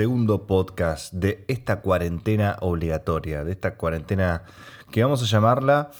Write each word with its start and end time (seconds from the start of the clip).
Segundo 0.00 0.46
podcast 0.46 1.12
de 1.12 1.44
esta 1.46 1.82
cuarentena 1.82 2.56
obligatoria, 2.62 3.44
de 3.44 3.52
esta 3.52 3.76
cuarentena 3.76 4.44
que 4.90 5.02
vamos 5.02 5.22
a 5.22 5.26
llamarla... 5.26 5.90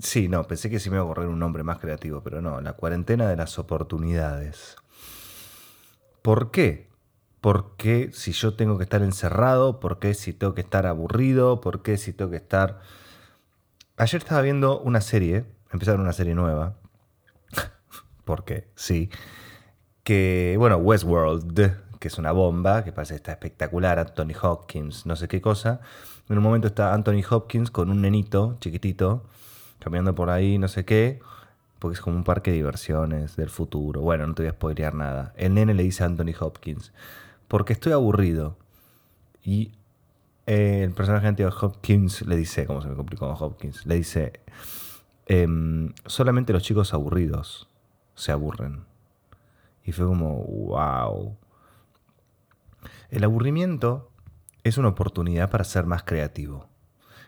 Sí, 0.00 0.26
no, 0.26 0.42
pensé 0.42 0.70
que 0.70 0.80
sí 0.80 0.90
me 0.90 0.96
iba 0.96 1.04
a 1.04 1.06
correr 1.06 1.28
un 1.28 1.38
nombre 1.38 1.62
más 1.62 1.78
creativo, 1.78 2.20
pero 2.24 2.42
no, 2.42 2.60
la 2.60 2.72
cuarentena 2.72 3.28
de 3.28 3.36
las 3.36 3.60
oportunidades. 3.60 4.74
¿Por 6.20 6.50
qué? 6.50 6.90
¿Por 7.40 7.76
qué 7.76 8.10
si 8.12 8.32
yo 8.32 8.54
tengo 8.54 8.76
que 8.76 8.82
estar 8.82 9.02
encerrado? 9.02 9.78
¿Por 9.78 10.00
qué 10.00 10.14
si 10.14 10.32
tengo 10.32 10.54
que 10.54 10.62
estar 10.62 10.84
aburrido? 10.84 11.60
¿Por 11.60 11.82
qué 11.82 11.96
si 11.96 12.12
tengo 12.12 12.32
que 12.32 12.38
estar... 12.38 12.80
Ayer 13.96 14.20
estaba 14.20 14.42
viendo 14.42 14.80
una 14.80 15.00
serie, 15.00 15.44
empezaron 15.70 16.00
una 16.00 16.12
serie 16.12 16.34
nueva, 16.34 16.76
porque 18.24 18.66
sí, 18.74 19.10
que, 20.04 20.54
bueno, 20.58 20.76
Westworld, 20.76 21.78
que 21.98 22.08
es 22.08 22.18
una 22.18 22.32
bomba, 22.32 22.84
que 22.84 22.92
parece 22.92 23.14
que 23.14 23.16
está 23.16 23.32
espectacular, 23.32 23.98
Anthony 23.98 24.34
Hopkins, 24.40 25.06
no 25.06 25.16
sé 25.16 25.26
qué 25.26 25.40
cosa. 25.40 25.80
En 26.28 26.36
un 26.38 26.44
momento 26.44 26.68
está 26.68 26.94
Anthony 26.94 27.22
Hopkins 27.28 27.70
con 27.70 27.90
un 27.90 28.02
nenito 28.02 28.56
chiquitito, 28.60 29.24
caminando 29.78 30.14
por 30.14 30.30
ahí, 30.30 30.58
no 30.58 30.68
sé 30.68 30.84
qué, 30.84 31.20
porque 31.78 31.94
es 31.94 32.00
como 32.00 32.16
un 32.16 32.24
parque 32.24 32.50
de 32.50 32.58
diversiones 32.58 33.36
del 33.36 33.50
futuro. 33.50 34.02
Bueno, 34.02 34.26
no 34.26 34.34
te 34.34 34.42
voy 34.42 34.50
a 34.50 34.52
spoilear 34.52 34.94
nada. 34.94 35.32
El 35.36 35.54
nene 35.54 35.74
le 35.74 35.82
dice 35.82 36.02
a 36.02 36.06
Anthony 36.06 36.34
Hopkins, 36.38 36.92
porque 37.48 37.72
estoy 37.72 37.92
aburrido. 37.92 38.56
Y 39.42 39.72
eh, 40.46 40.82
el 40.84 40.92
personaje 40.92 41.32
de 41.32 41.46
Hopkins 41.46 42.22
le 42.26 42.36
dice, 42.36 42.66
¿cómo 42.66 42.82
se 42.82 42.88
me 42.88 42.96
complicó 42.96 43.26
Hopkins? 43.26 43.86
Le 43.86 43.96
dice, 43.96 44.40
em, 45.26 45.92
solamente 46.06 46.52
los 46.52 46.62
chicos 46.62 46.92
aburridos 46.92 47.68
se 48.14 48.32
aburren. 48.32 48.84
Y 49.84 49.92
fue 49.92 50.06
como, 50.06 50.44
wow. 50.44 51.36
El 53.10 53.24
aburrimiento 53.24 54.10
es 54.64 54.78
una 54.78 54.88
oportunidad 54.88 55.50
para 55.50 55.64
ser 55.64 55.86
más 55.86 56.02
creativo. 56.02 56.68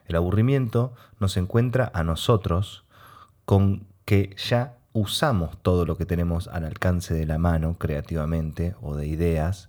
El 0.06 0.16
aburrimiento 0.16 0.94
nos 1.20 1.36
encuentra 1.36 1.90
a 1.94 2.02
nosotros 2.02 2.84
con 3.44 3.86
que 4.04 4.34
ya 4.36 4.78
usamos 4.92 5.58
todo 5.62 5.84
lo 5.84 5.96
que 5.96 6.06
tenemos 6.06 6.48
al 6.48 6.64
alcance 6.64 7.12
de 7.12 7.26
la 7.26 7.38
mano 7.38 7.76
creativamente 7.78 8.74
o 8.80 8.96
de 8.96 9.06
ideas 9.06 9.68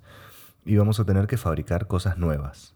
y 0.63 0.77
vamos 0.77 0.99
a 0.99 1.05
tener 1.05 1.27
que 1.27 1.37
fabricar 1.37 1.87
cosas 1.87 2.17
nuevas. 2.17 2.75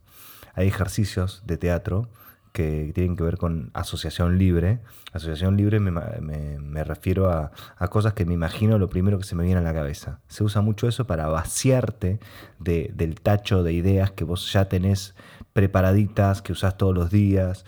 Hay 0.54 0.68
ejercicios 0.68 1.44
de 1.46 1.58
teatro 1.58 2.10
que 2.52 2.92
tienen 2.94 3.16
que 3.16 3.24
ver 3.24 3.38
con 3.38 3.72
asociación 3.74 4.38
libre. 4.38 4.80
Asociación 5.14 5.58
libre 5.58 5.80
me, 5.80 6.84
refiero 6.84 7.30
a, 7.30 7.52
cosas 7.90 8.14
que 8.14 8.26
me 8.26 8.34
imagino 8.34 8.78
lo 8.78 8.90
primero 8.90 9.18
que 9.18 9.24
se 9.24 9.36
me 9.36 9.44
viene 9.44 9.60
a 9.60 9.64
la 9.64 9.74
cabeza. 9.74 10.20
Se 10.28 10.44
usa 10.44 10.62
mucho 10.62 10.88
eso 10.88 11.08
para 11.08 11.28
vaciarte 11.28 12.20
del 12.60 13.22
tacho 13.22 13.64
de 13.64 13.74
ideas 13.74 14.12
que 14.12 14.24
vos 14.24 14.52
ya 14.52 14.66
tenés 14.66 15.16
preparaditas, 15.54 16.42
que 16.42 16.52
usás 16.52 16.78
todos 16.78 16.94
los 16.94 17.10
días, 17.10 17.66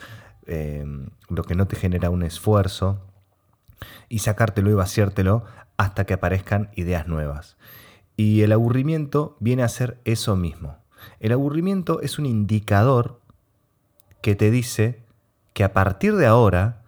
eh, 0.48 0.86
lo 1.30 1.44
que 1.44 1.56
no 1.56 1.68
te 1.68 1.76
genera 1.76 2.10
un 2.10 2.24
esfuerzo, 2.24 3.02
y 4.10 4.20
sacártelo 4.20 4.70
y 4.70 4.74
vaciártelo 4.74 5.46
hasta 5.78 6.06
que 6.06 6.14
aparezcan 6.14 6.70
ideas 6.76 7.08
nuevas. 7.08 7.58
Y 8.16 8.42
el 8.42 8.52
aburrimiento 8.52 9.38
viene 9.40 9.64
a 9.64 9.70
ser 9.70 10.00
eso 10.06 10.36
mismo. 10.36 10.78
El 11.20 11.32
aburrimiento 11.32 12.02
es 12.02 12.20
un 12.20 12.26
indicador 12.26 13.20
que 14.24 14.36
te 14.36 14.50
dice 14.50 15.04
que 15.52 15.66
a 15.66 15.74
partir 15.74 16.16
de 16.16 16.26
ahora 16.26 16.82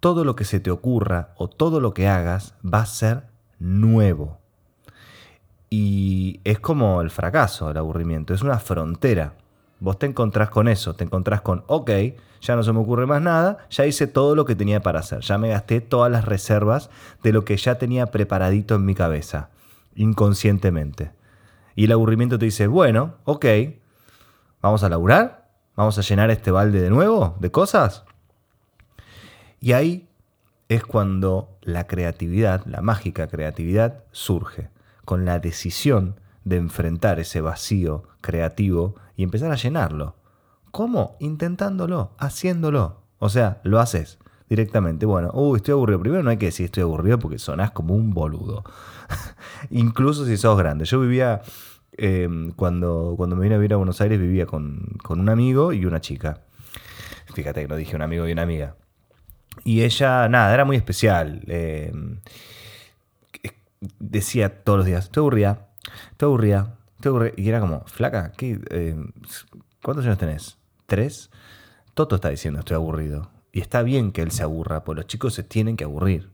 todo 0.00 0.24
lo 0.24 0.34
que 0.34 0.44
se 0.44 0.58
te 0.58 0.72
ocurra 0.72 1.34
o 1.36 1.48
todo 1.48 1.80
lo 1.80 1.94
que 1.94 2.08
hagas 2.08 2.54
va 2.62 2.80
a 2.80 2.86
ser 2.86 3.28
nuevo. 3.60 4.40
Y 5.70 6.40
es 6.42 6.58
como 6.58 7.00
el 7.00 7.10
fracaso, 7.10 7.70
el 7.70 7.76
aburrimiento, 7.76 8.34
es 8.34 8.42
una 8.42 8.58
frontera. 8.58 9.34
Vos 9.78 10.00
te 10.00 10.06
encontrás 10.06 10.50
con 10.50 10.66
eso, 10.66 10.94
te 10.94 11.04
encontrás 11.04 11.42
con, 11.42 11.62
ok, 11.68 11.90
ya 12.40 12.56
no 12.56 12.64
se 12.64 12.72
me 12.72 12.80
ocurre 12.80 13.06
más 13.06 13.22
nada, 13.22 13.58
ya 13.70 13.86
hice 13.86 14.08
todo 14.08 14.34
lo 14.34 14.44
que 14.44 14.56
tenía 14.56 14.82
para 14.82 14.98
hacer, 14.98 15.20
ya 15.20 15.38
me 15.38 15.50
gasté 15.50 15.80
todas 15.80 16.10
las 16.10 16.24
reservas 16.24 16.90
de 17.22 17.32
lo 17.32 17.44
que 17.44 17.56
ya 17.56 17.76
tenía 17.76 18.06
preparadito 18.06 18.74
en 18.74 18.84
mi 18.84 18.96
cabeza, 18.96 19.50
inconscientemente. 19.94 21.12
Y 21.76 21.84
el 21.84 21.92
aburrimiento 21.92 22.36
te 22.36 22.46
dice, 22.46 22.66
bueno, 22.66 23.14
ok, 23.24 23.46
vamos 24.60 24.82
a 24.82 24.88
laburar, 24.88 25.39
Vamos 25.76 25.98
a 25.98 26.02
llenar 26.02 26.30
este 26.30 26.50
balde 26.50 26.80
de 26.80 26.90
nuevo 26.90 27.36
de 27.40 27.50
cosas. 27.50 28.04
Y 29.60 29.72
ahí 29.72 30.08
es 30.68 30.84
cuando 30.84 31.58
la 31.62 31.86
creatividad, 31.86 32.64
la 32.66 32.80
mágica 32.80 33.28
creatividad, 33.28 34.04
surge, 34.12 34.70
con 35.04 35.24
la 35.24 35.38
decisión 35.38 36.20
de 36.44 36.56
enfrentar 36.56 37.18
ese 37.18 37.40
vacío 37.40 38.04
creativo 38.20 38.94
y 39.16 39.22
empezar 39.22 39.52
a 39.52 39.56
llenarlo. 39.56 40.16
¿Cómo? 40.70 41.16
Intentándolo, 41.18 42.12
haciéndolo. 42.18 43.02
O 43.18 43.28
sea, 43.28 43.60
lo 43.64 43.80
haces 43.80 44.18
directamente. 44.48 45.06
Bueno, 45.06 45.30
uy, 45.32 45.56
estoy 45.56 45.72
aburrido. 45.72 46.00
Primero 46.00 46.22
no 46.22 46.30
hay 46.30 46.36
que 46.36 46.46
decir 46.46 46.66
estoy 46.66 46.82
aburrido 46.82 47.18
porque 47.18 47.38
sonás 47.38 47.70
como 47.70 47.94
un 47.94 48.12
boludo. 48.12 48.64
Incluso 49.70 50.24
si 50.26 50.36
sos 50.36 50.56
grande. 50.58 50.84
Yo 50.84 51.00
vivía 51.00 51.42
Em, 52.02 52.52
cuando, 52.52 53.12
cuando 53.14 53.36
me 53.36 53.42
vine 53.42 53.56
a 53.56 53.58
vivir 53.58 53.74
a 53.74 53.76
Buenos 53.76 54.00
Aires 54.00 54.18
vivía 54.18 54.46
con, 54.46 54.96
un 55.06 55.28
amigo 55.28 55.74
y 55.74 55.84
una 55.84 56.00
chica. 56.00 56.40
Fíjate 57.34 57.60
que 57.60 57.68
lo 57.68 57.76
dije 57.76 57.94
un 57.94 58.00
amigo 58.00 58.26
y 58.26 58.32
una 58.32 58.40
amiga. 58.40 58.74
Y 59.64 59.82
ella, 59.82 60.26
nada, 60.30 60.54
era 60.54 60.64
muy 60.64 60.76
especial. 60.76 61.42
Em, 61.46 62.20
decía 63.98 64.64
todos 64.64 64.78
los 64.78 64.86
días, 64.86 65.04
estoy 65.04 65.20
aburrida, 65.20 65.68
estoy 66.12 66.26
aburrida, 66.28 66.78
estoy 66.96 67.10
aburrida. 67.10 67.34
Y 67.36 67.48
era 67.50 67.60
como, 67.60 67.84
flaca, 67.84 68.32
¿qué, 68.32 68.58
em, 68.70 69.12
¿cuántos 69.82 70.06
años 70.06 70.16
tenés? 70.16 70.56
¿Tres? 70.86 71.30
Toto 71.92 72.14
está 72.14 72.30
diciendo, 72.30 72.60
estoy 72.60 72.76
aburrido. 72.76 73.30
Y 73.52 73.60
está 73.60 73.82
bien 73.82 74.12
que 74.12 74.22
él 74.22 74.30
se 74.30 74.42
aburra, 74.42 74.84
porque 74.84 75.00
los 75.02 75.06
chicos 75.06 75.34
se 75.34 75.42
tienen 75.42 75.76
que 75.76 75.84
aburrir. 75.84 76.30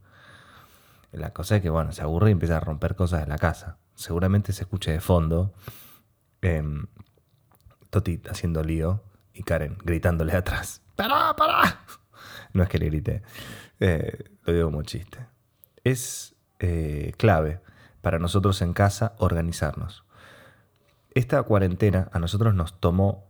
La 1.11 1.33
cosa 1.33 1.57
es 1.57 1.63
que, 1.63 1.71
bueno, 1.71 1.91
se 1.91 2.03
aburre 2.03 2.31
y 2.31 2.33
empieza 2.33 2.59
a 2.59 2.61
romper 2.61 2.95
cosas 2.95 3.25
en 3.25 3.31
la 3.31 3.39
casa 3.39 3.79
seguramente 3.97 4.53
se 4.53 4.63
escuche 4.63 4.93
de 4.93 5.01
fondo 5.01 5.53
em, 6.43 6.87
Toti 7.91 8.21
haciendo 8.31 8.63
lío 8.63 9.03
y 9.33 9.43
Karen 9.43 9.77
gritándole 9.83 10.33
atrás. 10.37 10.83
¡Pará, 10.95 11.35
pará! 11.35 11.81
No 12.53 12.63
es 12.63 12.69
que 12.69 12.79
le 12.79 12.87
grite, 12.87 13.23
eh, 13.81 14.31
lo 14.45 14.53
digo 14.53 14.67
como 14.67 14.83
chiste. 14.83 15.19
Es 15.85 16.35
eh, 16.61 17.13
clave 17.17 17.61
para 18.01 18.19
nosotros 18.19 18.63
en 18.63 18.73
casa 18.73 19.15
organizarnos. 19.19 20.05
Esta 21.15 21.43
cuarentena 21.43 22.09
a 22.13 22.19
nosotros 22.19 22.55
nos 22.55 22.79
tomó 22.79 23.27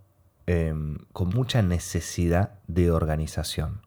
em, 0.47 0.99
con 1.13 1.29
mucha 1.29 1.63
necesidad 1.63 2.59
de 2.67 2.91
organización. 2.91 3.83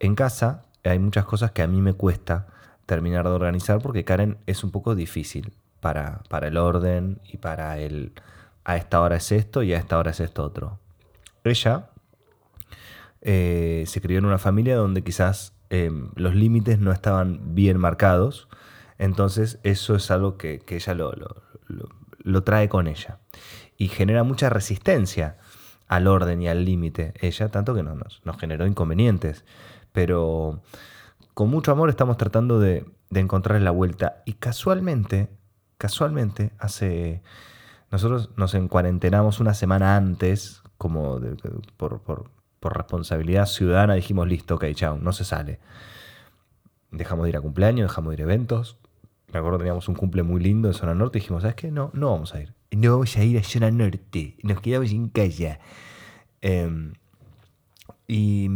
En 0.00 0.14
casa 0.14 0.64
hay 0.84 0.98
muchas 0.98 1.24
cosas 1.24 1.52
que 1.52 1.62
a 1.62 1.66
mí 1.66 1.80
me 1.80 1.92
cuesta 1.92 2.46
terminar 2.86 3.24
de 3.24 3.30
organizar 3.30 3.80
porque 3.80 4.04
Karen 4.04 4.38
es 4.46 4.64
un 4.64 4.70
poco 4.70 4.94
difícil 4.94 5.52
para, 5.80 6.22
el 6.42 6.56
orden 6.56 7.20
y 7.24 7.38
para 7.38 7.78
el 7.78 8.12
a 8.64 8.76
esta 8.76 9.00
hora 9.00 9.16
es 9.16 9.32
esto 9.32 9.62
y 9.62 9.72
a 9.72 9.78
esta 9.78 9.98
hora 9.98 10.10
es 10.10 10.20
esto 10.20 10.44
otro. 10.44 10.78
Ella 11.44 11.90
eh, 13.22 13.84
se 13.86 14.00
crió 14.00 14.18
en 14.18 14.26
una 14.26 14.38
familia 14.38 14.76
donde 14.76 15.02
quizás 15.02 15.54
em, 15.70 16.10
los 16.16 16.34
límites 16.34 16.78
no 16.78 16.92
estaban 16.92 17.54
bien 17.54 17.78
marcados, 17.78 18.48
entonces 18.98 19.58
eso 19.62 19.94
es 19.94 20.10
algo 20.10 20.36
que, 20.36 20.62
ella 20.68 20.94
lo, 20.94 21.12
lo, 22.18 22.42
trae 22.42 22.68
con 22.68 22.88
ella. 22.88 23.18
Y 23.76 23.88
genera 23.88 24.22
mucha 24.22 24.50
resistencia 24.50 25.38
al 25.86 26.06
orden 26.06 26.42
y 26.42 26.48
al 26.48 26.64
límite, 26.64 27.14
ella, 27.20 27.48
tanto 27.48 27.74
que 27.74 27.82
nos, 27.82 28.20
nos 28.24 28.38
generó 28.38 28.66
inconvenientes, 28.66 29.44
pero 29.92 30.60
con 31.32 31.48
mucho 31.48 31.72
amor 31.72 31.88
estamos 31.88 32.16
tratando 32.16 32.60
de, 32.60 32.84
de 33.10 33.20
encontrar 33.20 33.60
la 33.62 33.70
vuelta. 33.70 34.22
Y 34.26 34.34
casualmente 34.34 35.28
casualmente, 35.78 36.52
hace. 36.58 37.22
Nosotros 37.90 38.30
nos 38.36 38.54
encuarentenamos 38.54 39.40
una 39.40 39.54
semana 39.54 39.96
antes, 39.96 40.62
como 40.76 41.18
por, 41.78 42.30
responsabilidad 42.60 43.46
ciudadana, 43.46 43.94
dijimos: 43.94 44.28
listo, 44.28 44.56
ok, 44.56 44.66
chao, 44.74 44.98
no 44.98 45.12
se 45.12 45.24
sale. 45.24 45.58
Dejamos 46.90 47.24
de 47.24 47.30
ir 47.30 47.36
a 47.36 47.40
cumpleaños, 47.40 47.88
dejamos 47.88 48.10
de 48.10 48.14
ir 48.16 48.20
a 48.20 48.24
eventos. 48.24 48.78
Me 49.32 49.38
acuerdo 49.38 49.58
teníamos 49.58 49.88
un 49.88 49.94
cumple 49.94 50.22
muy 50.22 50.42
lindo 50.42 50.68
en 50.68 50.74
zona 50.74 50.94
norte 50.94 51.18
y 51.18 51.20
dijimos: 51.20 51.42
¿sabes 51.42 51.56
qué? 51.56 51.70
No, 51.70 51.90
no 51.94 52.10
vamos 52.10 52.34
a 52.34 52.40
ir. 52.40 52.54
no 52.72 52.92
vamos 52.92 53.16
a 53.16 53.24
ir 53.24 53.38
a 53.38 53.42
zona 53.42 53.70
norte, 53.70 54.36
nos 54.42 54.60
quedamos 54.60 54.90
en 54.90 55.08
casa. 55.08 55.58
Em, 56.40 56.94
y, 58.06 58.48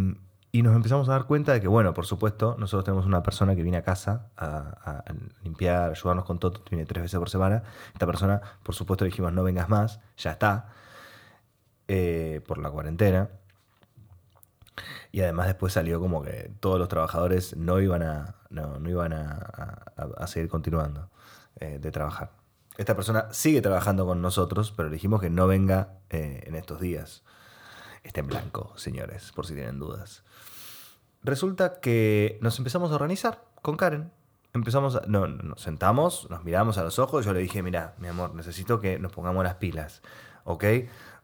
nos 0.60 0.76
empezamos 0.76 1.08
a 1.08 1.12
dar 1.12 1.24
cuenta 1.24 1.54
de 1.54 1.62
que, 1.62 1.68
bueno, 1.68 1.94
por 1.94 2.04
supuesto, 2.04 2.56
nosotros 2.58 2.84
tenemos 2.84 3.06
una 3.06 3.22
persona 3.22 3.56
que 3.56 3.62
viene 3.62 3.78
a 3.78 3.82
casa 3.82 4.28
a, 4.36 5.02
limpiar, 5.42 5.92
ayudarnos 5.92 6.26
con 6.26 6.38
todo, 6.38 6.62
viene 6.70 6.84
tres 6.84 7.04
veces 7.04 7.18
por 7.18 7.30
semana. 7.30 7.62
Esta 7.94 8.04
persona, 8.04 8.42
por 8.62 8.74
supuesto, 8.74 9.04
le 9.06 9.10
dijimos, 9.10 9.32
no 9.32 9.42
vengas 9.42 9.70
más, 9.70 10.00
ya 10.18 10.32
está, 10.32 10.68
eh, 11.88 12.42
por 12.46 12.58
la 12.58 12.70
cuarentena. 12.70 13.30
Y 15.10 15.22
además 15.22 15.46
después 15.46 15.72
salió 15.72 16.00
como 16.00 16.22
que 16.22 16.52
todos 16.60 16.78
los 16.78 16.88
trabajadores 16.88 17.56
no 17.56 17.80
iban 17.80 18.02
a, 18.02 18.36
no, 18.50 18.78
iban 18.90 19.14
a, 19.14 20.26
seguir 20.26 20.50
continuando 20.50 21.08
eh, 21.60 21.78
de 21.80 21.90
trabajar. 21.90 22.32
Esta 22.76 22.94
persona 22.94 23.28
sigue 23.32 23.62
trabajando 23.62 24.04
con 24.04 24.20
nosotros, 24.20 24.72
pero 24.76 24.90
le 24.90 24.94
dijimos 24.94 25.20
que 25.22 25.30
no 25.30 25.46
venga 25.46 25.94
eh, 26.10 26.42
en 26.46 26.54
estos 26.56 26.78
días. 26.78 27.22
Está 28.02 28.20
en 28.20 28.26
blanco, 28.26 28.72
señores, 28.76 29.32
por 29.32 29.46
si 29.46 29.54
tienen 29.54 29.78
dudas. 29.78 30.22
Resulta 31.22 31.80
que 31.80 32.38
nos 32.40 32.58
empezamos 32.58 32.90
a 32.90 32.94
organizar 32.94 33.44
con 33.62 33.76
Karen. 33.76 34.10
Empezamos, 34.54 34.96
a, 34.96 35.02
no, 35.06 35.26
nos 35.28 35.62
sentamos, 35.62 36.28
nos 36.28 36.44
miramos 36.44 36.76
a 36.78 36.82
los 36.82 36.98
ojos 36.98 37.24
y 37.24 37.26
yo 37.26 37.32
le 37.32 37.40
dije, 37.40 37.62
mira, 37.62 37.94
mi 37.98 38.08
amor, 38.08 38.34
necesito 38.34 38.80
que 38.80 38.98
nos 38.98 39.12
pongamos 39.12 39.44
las 39.44 39.54
pilas, 39.54 40.02
¿ok? 40.44 40.64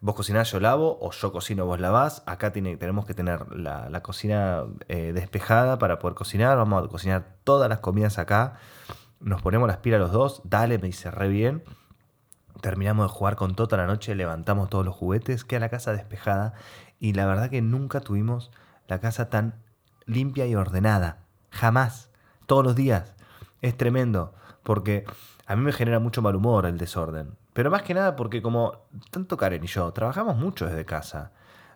Vos 0.00 0.14
cocinás, 0.14 0.50
yo 0.52 0.60
lavo, 0.60 0.96
o 1.00 1.10
yo 1.10 1.32
cocino, 1.32 1.66
vos 1.66 1.80
lavás. 1.80 2.22
Acá 2.25 2.52
tenemos 2.52 3.04
que 3.04 3.14
tener 3.14 3.50
la, 3.56 4.00
cocina 4.00 4.64
eh, 4.86 5.12
despejada 5.12 5.78
para 5.78 5.98
poder 5.98 6.14
cocinar. 6.14 6.56
Vamos 6.56 6.84
a 6.84 6.88
cocinar 6.88 7.34
todas 7.42 7.69
las 7.69 7.80
comidas 7.80 8.19
acá. 8.19 8.54
Nos 9.19 9.42
ponemos 9.42 9.66
las 9.66 9.78
pilas 9.78 9.98
los 9.98 10.12
dos. 10.12 10.40
Dale, 10.44 10.78
me 10.78 10.86
dice 10.86 11.10
re 11.10 11.28
bien. 11.28 11.64
Terminamos 12.60 13.06
de 13.10 13.16
jugar 13.16 13.37
con 13.37 13.55
toda 13.55 13.76
la 13.76 13.87
noche, 13.87 14.14
levantamos 14.14 14.69
todos 14.69 14.84
los 14.84 14.94
juguetes, 14.94 15.44
queda 15.44 15.60
la 15.60 15.69
casa 15.69 15.93
despejada 15.93 16.55
y 16.99 17.12
la 17.12 17.26
verdad 17.26 17.50
que 17.50 17.62
nunca 17.62 18.00
tuvimos 18.00 18.50
la 18.88 18.99
casa 18.99 19.31
tan 19.31 19.55
limpia 20.06 20.46
y 20.46 20.55
ordenada. 20.55 21.19
Jamás. 21.50 22.10
Todos 22.46 22.64
los 22.64 22.75
días. 22.75 23.14
Es 23.62 23.76
tremendo. 23.76 24.34
Porque 24.62 25.05
a 25.46 25.55
mí 25.56 25.62
me 25.62 25.72
genera 25.72 26.00
mucho 26.00 26.22
mal 26.22 26.34
humor 26.34 26.66
el 26.66 26.78
desorden. 26.78 27.37
Pero 27.52 27.70
más 27.70 27.82
que 27.82 27.94
nada 27.94 28.16
porque 28.16 28.43
como 28.43 28.87
tanto 29.11 29.37
Karen 29.37 29.64
y 29.64 29.66
yo 29.66 29.90
trabajamos 29.93 30.37
mucho 30.37 30.66
desde 30.66 30.84
casa. 30.84 31.32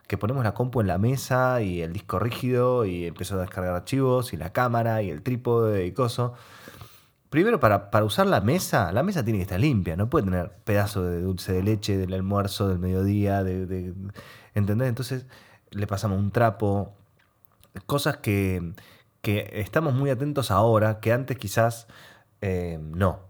Que 0.06 0.19
ponemos 0.19 0.44
la 0.44 0.55
compu 0.55 0.81
en 0.81 0.88
la 0.88 0.99
mesa 0.99 1.62
y 1.62 1.81
el 1.81 1.93
disco 1.93 2.19
rígido 2.19 2.85
y 2.85 3.06
empezó 3.06 3.37
a 3.37 3.43
descargar 3.43 3.75
archivos 3.75 4.32
y 4.32 4.37
la 4.37 4.52
cámara 4.52 5.02
y 5.02 5.11
el 5.11 5.23
trípode 5.23 5.87
y 5.87 5.93
coso. 5.93 6.35
Primero, 7.32 7.58
para, 7.61 7.90
para, 7.90 8.05
usar 8.05 8.26
la 8.26 8.43
mesa, 8.43 8.93
la 8.93 9.02
mesa 9.02 9.25
tiene 9.25 9.38
que 9.38 9.44
estar 9.44 9.58
limpia, 9.58 9.96
no 9.96 10.11
puede 10.11 10.26
tener 10.26 10.50
pedazo 10.64 11.02
de 11.02 11.23
dulce 11.23 11.55
de 11.55 11.62
leche 11.62 11.96
del 11.96 12.12
almuerzo, 12.12 12.69
del 12.69 12.79
mediodía, 12.79 13.43
de, 13.43 13.64
de 13.64 13.94
¿entendés? 14.52 14.90
Entonces 14.90 15.25
le 15.70 15.87
pasamos 15.87 16.19
un 16.19 16.31
trapo, 16.31 16.93
cosas 17.87 18.19
que, 18.19 18.75
que, 19.23 19.49
estamos 19.55 19.94
muy 19.94 20.11
atentos 20.11 20.50
ahora, 20.50 21.00
que 21.00 21.11
antes 21.11 21.38
quizás 21.38 21.87
eh, 22.43 22.79
no. 22.82 23.20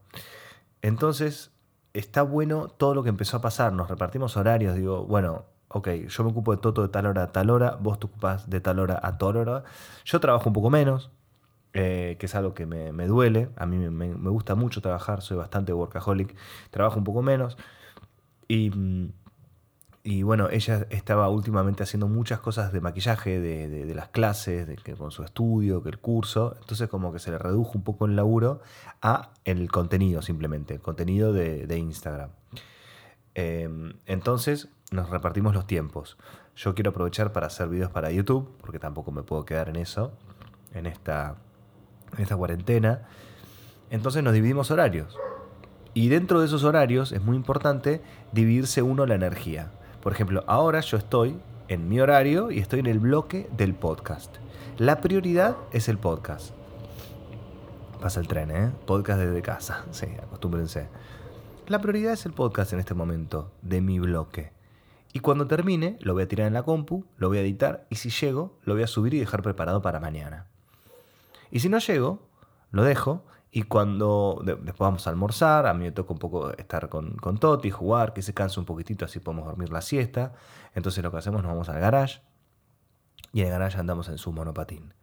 Entonces, 0.83 1.53
está 1.93 2.23
bueno 2.23 2.67
todo 2.67 2.97
lo 2.97 3.05
que 3.05 3.09
empezó 3.09 3.37
a 3.37 3.41
pasar, 3.41 3.73
nos 3.73 3.89
repartimos 3.89 4.37
horarios, 4.37 4.75
digo, 4.75 5.07
bueno, 5.07 5.45
ok, 5.69 5.89
yo 6.09 6.25
me 6.25 6.31
ocupo 6.31 6.51
de 6.51 6.61
Toto 6.61 6.83
de 6.83 6.89
tal 6.89 7.07
hora 7.07 7.23
a 7.23 7.31
tal 7.31 7.51
hora, 7.51 7.77
vos 7.81 8.01
te 8.01 8.07
ocupas 8.07 8.51
de 8.51 8.61
tal 8.61 8.81
hora 8.81 8.99
a 9.01 9.17
tal 9.17 9.37
hora, 9.37 9.63
yo 10.05 10.19
trabajo 10.19 10.49
un 10.49 10.55
poco 10.55 10.71
menos, 10.71 11.13
eh, 11.75 12.17
que 12.19 12.27
es 12.27 12.35
algo 12.35 12.55
que 12.55 12.67
me, 12.67 13.07
duele. 13.07 13.49
A 13.57 13.67
mí 13.67 13.77
me, 13.79 14.31
gusta 14.31 14.55
mucho 14.55 14.81
trabajar, 14.81 15.23
soy 15.23 15.37
bastante 15.37 15.73
workaholic, 15.73 16.35
trabajo 16.71 16.99
un 16.99 17.05
poco 17.05 17.23
menos. 17.23 17.57
Y, 18.47 18.71
y 20.05 20.23
bueno, 20.23 20.51
ella 20.51 20.87
estaba 20.91 21.29
últimamente 21.29 21.83
haciendo 21.83 22.09
muchas 22.09 22.41
cosas 22.41 22.73
de 22.73 22.81
maquillaje, 22.81 23.41
de, 23.41 23.95
las 23.95 24.09
clases, 24.09 24.67
de, 24.67 24.77
que 24.77 24.95
con 24.95 25.13
su 25.13 25.23
estudio, 25.23 25.83
que 25.83 25.89
el 25.91 25.99
curso. 25.99 26.57
Entonces 26.61 26.89
como 26.89 27.13
que 27.13 27.19
se 27.19 27.31
le 27.31 27.39
redujo 27.39 27.73
un 27.75 27.85
poco 27.85 28.07
el 28.07 28.17
laburo 28.17 28.61
a 29.01 29.31
el 29.45 29.71
contenido 29.71 30.21
simplemente, 30.21 30.75
el 30.75 30.81
contenido 30.81 31.33
de, 31.33 31.79
Instagram. 31.79 32.31
Em, 33.35 33.95
entonces 34.05 34.69
nos 34.91 35.09
repartimos 35.09 35.55
los 35.55 35.67
tiempos. 35.67 36.19
Yo 36.55 36.75
quiero 36.75 36.91
aprovechar 36.91 37.33
para 37.33 37.47
hacer 37.47 37.69
videos 37.69 37.91
para 37.91 38.11
YouTube, 38.11 38.55
porque 38.61 38.79
tampoco 38.79 39.11
me 39.11 39.23
puedo 39.23 39.47
quedar 39.47 39.71
en 39.71 39.77
eso, 39.77 40.13
en 40.75 40.85
esta 40.87 41.37
en 42.17 42.23
esta 42.23 42.37
cuarentena. 42.37 43.03
Entonces 43.91 44.23
nos 44.23 44.33
dividimos 44.33 44.71
horarios. 44.71 45.19
Y 45.95 46.09
dentro 46.09 46.41
de 46.41 46.47
esos 46.47 46.65
horarios 46.65 47.13
es 47.13 47.23
muy 47.23 47.37
importante 47.37 48.01
dividirse 48.33 48.83
uno 48.83 49.05
la 49.05 49.15
energía. 49.15 49.71
Por 50.03 50.13
ejemplo, 50.13 50.43
ahora 50.47 50.81
yo 50.81 50.97
estoy 50.97 51.37
en 51.69 51.89
mi 51.89 52.01
horario 52.01 52.51
y 52.51 52.59
estoy 52.59 52.81
en 52.81 52.87
el 52.87 52.99
bloque 52.99 53.49
del 53.57 53.75
podcast. 53.75 54.37
La 54.79 55.01
prioridad 55.01 55.57
es 55.73 55.89
el 55.89 55.99
podcast. 55.99 56.55
Pasa 58.01 58.21
el 58.21 58.27
tren, 58.27 58.51
¿eh? 58.51 58.73
Podcast 58.87 59.21
desde 59.21 59.43
casa. 59.43 59.85
Sí, 59.93 60.07
acostúmbrense. 60.23 60.89
La 61.69 61.81
prioridad 61.81 62.15
es 62.15 62.27
el 62.27 62.33
podcast 62.33 62.73
en 62.73 62.81
este 62.81 62.95
momento, 62.95 63.53
de 63.63 63.81
mi 63.81 63.99
bloque. 63.99 64.53
Y 65.13 65.21
cuando 65.21 65.47
termine, 65.47 65.99
lo 66.01 66.15
voy 66.15 66.25
a 66.25 66.29
tirar 66.29 66.47
en 66.47 66.55
la 66.55 66.63
compu, 66.63 67.05
lo 67.17 67.29
voy 67.29 67.39
a 67.39 67.43
editar 67.43 67.87
y 67.91 67.97
si 67.97 68.11
llego, 68.11 68.59
lo 68.65 68.75
voy 68.75 68.83
a 68.83 68.87
subir 68.87 69.15
y 69.15 69.21
dejar 69.21 69.43
preparado 69.43 69.83
para 69.83 70.01
mañana. 70.01 70.47
Y 71.53 71.61
si 71.61 71.69
no 71.69 71.79
llego, 71.79 72.31
lo 72.71 72.83
dejo 72.83 73.27
y 73.53 73.65
cuando 73.65 74.41
después 74.43 74.79
vamos 74.79 75.07
a 75.07 75.11
almorzar, 75.11 75.67
a 75.67 75.75
mí 75.75 75.85
me 75.85 75.93
toca 75.93 76.15
un 76.15 76.19
poco 76.19 76.51
estar 76.53 76.89
con, 76.89 77.17
con 77.17 77.37
Toti, 77.37 77.71
jugar, 77.71 78.15
que 78.15 78.23
se 78.23 78.33
canse 78.33 78.59
un 78.59 78.65
poquitito, 78.65 79.05
así 79.05 79.21
podemos 79.21 79.45
dormir 79.45 79.71
la 79.71 79.83
siesta. 79.83 80.33
Entonces 80.75 81.05
lo 81.05 81.11
que 81.11 81.19
hacemos, 81.19 81.43
nos 81.43 81.53
vamos 81.53 81.69
al 81.69 81.79
garage 81.79 82.23
y 83.35 83.43
en 83.43 83.49
el 83.49 83.53
garage 83.53 83.79
andamos 83.79 84.09
en 84.09 84.17
su 84.17 84.33
monopatín. 84.33 84.95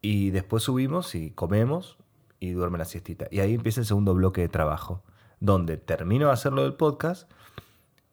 Y 0.00 0.30
después 0.30 0.64
subimos 0.64 1.14
y 1.14 1.30
comemos 1.30 1.96
y 2.40 2.50
duerme 2.50 2.78
la 2.78 2.84
siestita. 2.84 3.28
Y 3.30 3.38
ahí 3.38 3.54
empieza 3.54 3.80
el 3.80 3.86
segundo 3.86 4.14
bloque 4.14 4.40
de 4.40 4.48
trabajo, 4.48 5.04
donde 5.38 5.76
termino 5.76 6.26
de 6.26 6.32
hacerlo 6.32 6.64
del 6.64 6.74
podcast 6.74 7.30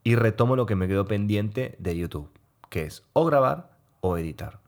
y 0.03 0.13
retomo 0.13 0.55
lo 0.55 0.67
que 0.67 0.75
me 0.75 0.87
quedó 0.87 1.07
pendiente 1.07 1.75
de 1.79 1.97
YouTube, 1.97 2.29
que 2.69 2.83
es 2.83 3.03
o 3.13 3.25
grabar 3.25 3.75
o 4.01 4.17
editar. 4.17 4.59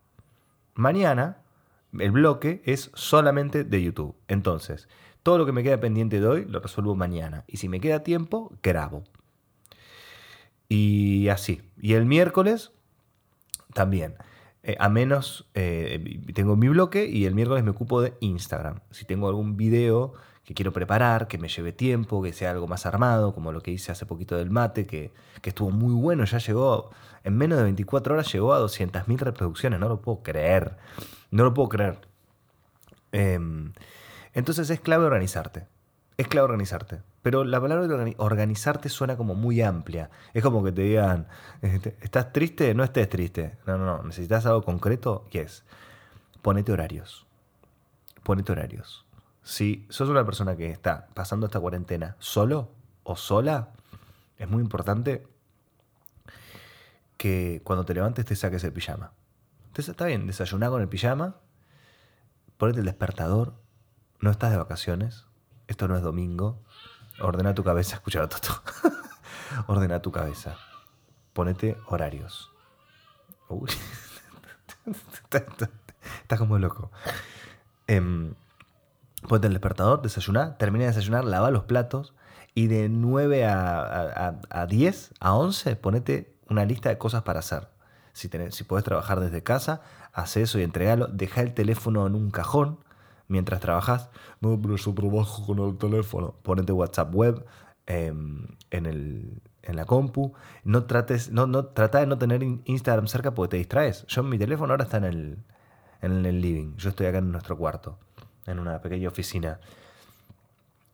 Mañana 0.74 1.44
el 2.00 2.12
bloque 2.12 2.62
es 2.66 2.92
solamente 2.94 3.64
de 3.64 3.84
YouTube. 3.84 4.16
Entonces, 4.28 4.88
todo 5.24 5.38
lo 5.38 5.46
que 5.46 5.52
me 5.52 5.64
queda 5.64 5.80
pendiente 5.80 6.20
de 6.20 6.28
hoy 6.28 6.46
lo 6.46 6.60
resuelvo 6.60 6.96
mañana. 6.96 7.44
Y 7.48 7.58
si 7.58 7.70
me 7.70 7.80
queda 7.80 8.04
tiempo, 8.04 8.54
grabo. 8.64 9.04
Y 10.70 11.28
así. 11.30 11.62
Y 11.80 11.94
el 11.94 12.06
miércoles 12.06 12.72
también. 13.74 14.16
Eh, 14.64 14.76
a 14.80 14.90
menos, 14.90 15.48
eh, 15.54 16.22
tengo 16.34 16.56
mi 16.56 16.70
bloque 16.70 17.08
y 17.08 17.26
el 17.26 17.36
miércoles 17.36 17.64
me 17.64 17.72
ocupo 17.72 18.02
de 18.02 18.14
Instagram. 18.20 18.80
Si 18.92 19.06
tengo 19.06 19.28
algún 19.28 19.58
video 19.58 20.14
que 20.44 20.54
quiero 20.54 20.72
preparar, 20.72 21.28
que 21.28 21.38
me 21.38 21.48
lleve 21.48 21.72
tiempo, 21.72 22.22
que 22.22 22.34
sea 22.34 22.52
algo 22.52 22.68
más 22.68 22.86
armado, 22.86 23.34
como 23.34 23.52
lo 23.52 23.62
que 23.62 23.72
hice 23.72 23.92
hace 23.92 24.06
poquito 24.06 24.38
del 24.38 24.50
mate, 24.50 24.86
que, 24.86 25.12
que 25.42 25.50
estuvo 25.50 25.72
muy 25.72 25.94
bueno, 25.94 26.26
ya 26.26 26.40
llegó, 26.40 26.92
en 27.24 27.38
menos 27.38 27.58
de 27.58 27.64
24 27.64 28.14
horas 28.14 28.32
llegó 28.32 28.54
a 28.54 28.60
200.000 28.60 29.18
reproducciones, 29.20 29.80
no 29.80 29.88
lo 29.90 30.02
puedo 30.02 30.24
creer. 30.24 30.78
No 31.32 31.44
lo 31.44 31.54
puedo 31.54 31.70
creer. 31.70 32.00
Em, 33.12 33.74
entonces 34.34 34.70
es 34.70 34.80
clave 34.80 35.06
organizarte. 35.06 35.68
Es 36.18 36.28
clave 36.28 36.46
organizarte. 36.46 37.02
Pero 37.22 37.44
la 37.44 37.60
palabra 37.62 37.88
organizarte 38.18 38.90
suena 38.90 39.16
como 39.16 39.34
muy 39.34 39.62
amplia. 39.62 40.10
Es 40.34 40.44
como 40.44 40.64
que 40.64 40.72
te 40.72 40.82
digan, 40.84 41.28
este, 41.62 41.96
¿estás 42.02 42.34
triste? 42.34 42.74
No 42.74 42.84
estés 42.84 43.10
triste. 43.10 43.58
No, 43.66 43.78
no, 43.78 43.86
no. 43.86 44.04
¿Necesitas 44.04 44.46
algo 44.46 44.64
concreto? 44.64 45.26
Yes. 45.32 45.64
Ponete 46.42 46.72
horarios. 46.72 47.26
Ponete 48.24 48.52
horarios. 48.52 49.06
Si 49.44 49.86
sos 49.90 50.10
una 50.10 50.26
persona 50.26 50.56
que 50.56 50.70
está 50.70 51.08
pasando 51.14 51.48
esta 51.48 51.60
cuarentena 51.60 52.16
solo 52.20 52.70
o 53.04 53.16
sola, 53.16 53.70
es 54.38 54.48
muy 54.50 54.62
importante 54.62 55.26
que 57.18 57.62
cuando 57.64 57.86
te 57.86 57.94
levantes 57.94 58.26
te 58.26 58.36
saques 58.36 58.64
el 58.64 58.74
pijama. 58.74 59.12
Entonces 59.72 59.88
está 59.88 60.06
bien, 60.06 60.28
desayuná 60.28 60.70
con 60.70 60.82
el 60.82 60.90
pijama, 60.90 61.38
ponete 62.58 62.80
el 62.80 62.86
despertador, 62.86 63.54
no 64.20 64.30
estás 64.30 64.52
de 64.52 64.58
vacaciones, 64.58 65.28
esto 65.68 65.88
no 65.88 65.96
es 65.96 66.04
domingo, 66.04 66.62
ordena 67.22 67.56
tu 67.56 67.64
cabeza, 67.64 67.96
escucha 67.96 68.28
Toto, 68.28 68.62
ordena 69.68 70.02
tu 70.02 70.12
cabeza, 70.12 70.58
ponete 71.32 71.78
horarios. 71.88 72.52
Uy. 73.48 73.72
está, 75.32 76.38
como 76.38 76.60
loco. 76.60 76.92
Eh, 77.88 78.34
ponete 79.26 79.48
el 79.48 79.54
despertador, 79.54 80.02
desayuná, 80.02 80.58
termina 80.58 80.84
de 80.84 80.90
desayunar, 80.90 81.24
lava 81.24 81.50
los 81.50 81.64
platos 81.64 82.14
y 82.54 82.68
de 82.68 82.90
9 82.90 83.46
a, 83.46 84.36
a 84.50 84.66
10, 84.66 85.14
a 85.22 85.34
11, 85.34 85.78
ponete 85.78 86.36
una 86.50 86.66
lista 86.66 86.90
de 86.90 86.98
cosas 86.98 87.24
para 87.24 87.40
hacer. 87.40 87.71
Si, 88.14 88.30
tenés, 88.30 88.56
si 88.56 88.64
podés 88.64 88.84
trabajar 88.84 89.20
desde 89.20 89.44
casa, 89.44 89.82
haz 90.14 90.38
eso 90.38 90.60
y 90.60 90.64
entregalo. 90.64 91.08
Deja 91.08 91.42
el 91.42 91.54
teléfono 91.54 92.06
en 92.08 92.16
un 92.16 92.32
cajón 92.32 92.80
mientras 93.28 93.60
trabajas. 93.62 94.10
No, 94.42 94.60
pero 94.62 94.76
yo 94.76 94.94
trabajo 94.94 95.46
con 95.46 95.60
el 95.60 95.78
teléfono. 95.78 96.36
Ponete 96.44 96.72
WhatsApp 96.72 97.14
web. 97.16 97.46
em, 97.88 98.48
en, 98.70 98.86
el, 98.86 99.42
en 99.64 99.76
la 99.76 99.86
compu. 99.86 100.34
No 100.64 100.86
trates, 100.86 101.32
no, 101.32 101.48
no, 101.48 101.66
trata 101.66 102.00
de 102.00 102.08
no 102.08 102.18
tener 102.18 102.44
Instagram 102.66 103.08
cerca 103.08 103.34
porque 103.34 103.52
te 103.52 103.58
distraes. 103.58 104.06
Yo 104.08 104.24
mi 104.24 104.38
teléfono 104.38 104.74
ahora 104.74 104.86
está 104.86 104.98
en 104.98 105.04
el, 105.06 105.38
en 106.02 106.26
el 106.26 106.42
living. 106.42 106.76
Yo 106.78 106.90
estoy 106.90 107.08
acá 107.08 107.20
en 107.20 107.32
nuestro 107.32 107.58
cuarto, 107.58 107.98
en 108.46 108.60
una 108.60 108.82
pequeña 108.82 109.10
oficina. 109.10 109.60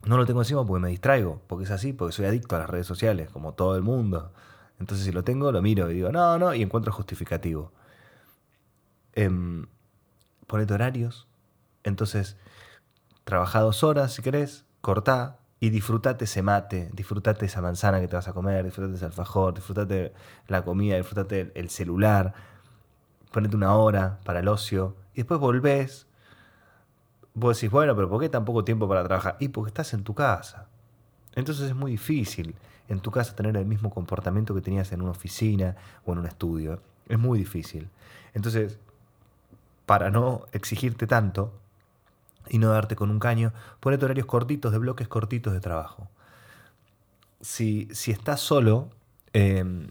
No 0.05 0.17
lo 0.17 0.25
tengo 0.25 0.41
encima 0.41 0.65
porque 0.65 0.81
me 0.81 0.89
distraigo, 0.89 1.41
porque 1.47 1.65
es 1.65 1.71
así, 1.71 1.91
porque 1.93 2.13
soy 2.13 2.25
adicto 2.25 2.55
a 2.55 2.59
las 2.59 2.69
redes 2.69 2.88
sociales, 2.88 3.29
como 3.29 3.53
todo 3.53 3.75
el 3.75 3.81
mundo. 3.81 4.31
Entonces 4.79 5.05
si 5.05 5.12
lo 5.12 5.24
tengo, 5.24 5.51
lo 5.51 5.62
miro 5.62 5.89
y 5.89 5.96
digo, 5.96 6.12
no, 6.12 6.38
no, 6.38 6.53
y 6.53 6.62
encuentro 6.62 6.91
justificativo. 6.91 7.72
Eh, 9.13 9.29
ponete 10.48 10.74
horarios. 10.74 11.27
Entonces, 11.84 12.38
trabaja 13.24 13.60
dos 13.62 13.84
horas 13.84 14.13
si 14.13 14.22
querés, 14.22 14.65
cortá 14.81 15.39
y 15.60 15.69
disfrutate 15.69 16.25
ese 16.25 16.41
mate, 16.41 16.89
disfrutate 16.93 17.46
esa 17.46 17.62
manzana 17.62 18.00
que 18.00 18.07
te 18.07 18.15
vas 18.15 18.27
a 18.27 18.34
comer, 18.34 18.63
disfrutate 18.63 18.96
ese 18.96 19.05
alfajor, 19.05 19.53
disfrutate 19.53 20.13
la 20.48 20.63
comida, 20.63 20.98
disfrutate 20.98 21.51
el 21.55 21.69
celular, 21.69 22.34
ponete 23.31 23.55
una 23.55 23.75
hora 23.75 24.19
para 24.24 24.39
el 24.39 24.48
ocio 24.48 24.96
y 25.13 25.17
después 25.17 25.39
volvés. 25.39 26.07
Vos 27.34 27.57
decís, 27.57 27.72
bueno, 27.72 27.96
pero 27.96 28.10
¿por 28.10 28.19
qué 28.19 28.29
tan 28.29 28.46
poco 28.46 28.63
tiempo 28.63 28.88
para 28.88 29.03
trabajar? 29.03 29.38
Y 29.39 29.50
porque 29.50 29.69
estás 29.69 29.93
en 29.93 30.03
tu 30.03 30.15
casa. 30.15 30.67
Entonces 31.36 31.67
es 31.69 31.75
muy 31.75 31.91
difícil 31.91 32.55
en 32.89 33.00
tu 33.00 33.12
casa 33.12 33.36
tener 33.36 33.58
el 33.58 33.65
mismo 33.65 33.89
comportamiento 33.89 34.53
que 34.56 34.62
tenías 34.62 34.91
en 34.91 35.01
una 35.01 35.12
oficina 35.12 35.75
o 36.06 36.13
en 36.13 36.20
un 36.20 36.25
estudio. 36.25 36.82
Es 37.08 37.20
muy 37.20 37.39
difícil. 37.39 37.89
Entonces, 38.34 38.79
para 39.86 40.10
no 40.10 40.46
exigirte 40.51 41.08
tanto 41.08 41.53
y 42.50 42.58
no 42.60 42.70
darte 42.70 42.96
con 42.96 43.10
un 43.10 43.20
caño, 43.20 43.53
ponete 43.79 44.06
horarios 44.06 44.27
cortitos 44.27 44.72
de 44.72 44.77
bloques 44.77 45.08
cortitos 45.08 45.53
de 45.53 45.60
trabajo. 45.60 46.10
Si, 47.41 47.88
si 47.91 48.12
estás 48.12 48.39
solo, 48.39 48.89
eh, 49.34 49.89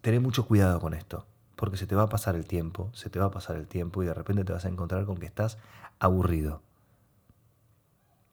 ten 0.00 0.22
mucho 0.22 0.46
cuidado 0.46 0.80
con 0.80 0.94
esto, 0.94 1.26
porque 1.56 1.76
se 1.76 1.86
te 1.86 1.96
va 1.96 2.04
a 2.04 2.08
pasar 2.08 2.36
el 2.36 2.46
tiempo, 2.46 2.90
se 2.92 3.10
te 3.10 3.18
va 3.18 3.26
a 3.26 3.30
pasar 3.30 3.56
el 3.56 3.66
tiempo 3.66 4.02
y 4.02 4.06
de 4.06 4.14
repente 4.14 4.44
te 4.44 4.52
vas 4.52 4.64
a 4.64 4.68
encontrar 4.68 5.04
con 5.04 5.16
que 5.16 5.26
estás 5.26 5.58
aburrido. 5.98 6.62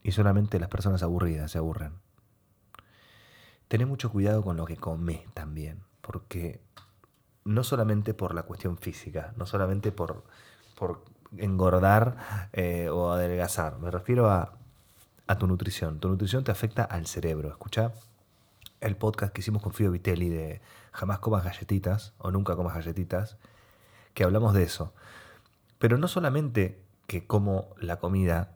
Y 0.04 0.12
solamente 0.12 0.60
las 0.60 0.70
personas 0.70 1.02
aburridas 1.02 1.52
se 1.52 1.58
aburren. 1.58 2.02
Ten 3.74 3.88
mucho 3.88 4.12
cuidado 4.12 4.44
con 4.44 4.56
lo 4.56 4.65
que 4.65 4.77
comes 4.77 5.22
también, 5.34 5.82
porque 6.01 6.62
no 7.44 7.63
solamente 7.63 8.13
por 8.13 8.36
la 8.36 8.44
cuestión 8.44 8.77
física, 8.77 9.34
no 9.36 9.48
solamente 9.48 9.92
por 9.92 10.25
engordar 11.38 12.50
eh, 12.53 12.89
o 12.89 13.12
adelgazar. 13.12 13.80
Me 13.80 13.89
refiero 13.89 14.30
a, 14.30 14.60
tu 15.39 15.48
nutrición. 15.48 16.00
Tu 16.00 16.08
nutrición 16.08 16.44
te 16.44 16.51
afecta 16.51 16.84
al 16.84 17.08
cerebro. 17.08 17.50
Escucha 17.50 17.94
el 18.80 18.96
podcast 18.96 19.34
que 19.34 19.42
hicimos 19.42 19.63
con 19.63 19.74
Fido 19.74 19.89
Vitelli 19.89 20.30
de 20.30 20.62
Jamás 20.92 21.18
comas 21.18 21.44
galletitas 21.44 22.13
o 22.20 22.30
nunca 22.30 22.56
comas 22.56 22.75
galletitas, 22.75 23.38
que 24.13 24.24
hablamos 24.24 24.53
de 24.53 24.62
eso. 24.62 24.94
Pero 25.80 25.98
no 25.98 26.08
solamente 26.08 26.80
que 27.08 27.25
cómo 27.25 27.74
la 27.80 27.98
comida 27.98 28.51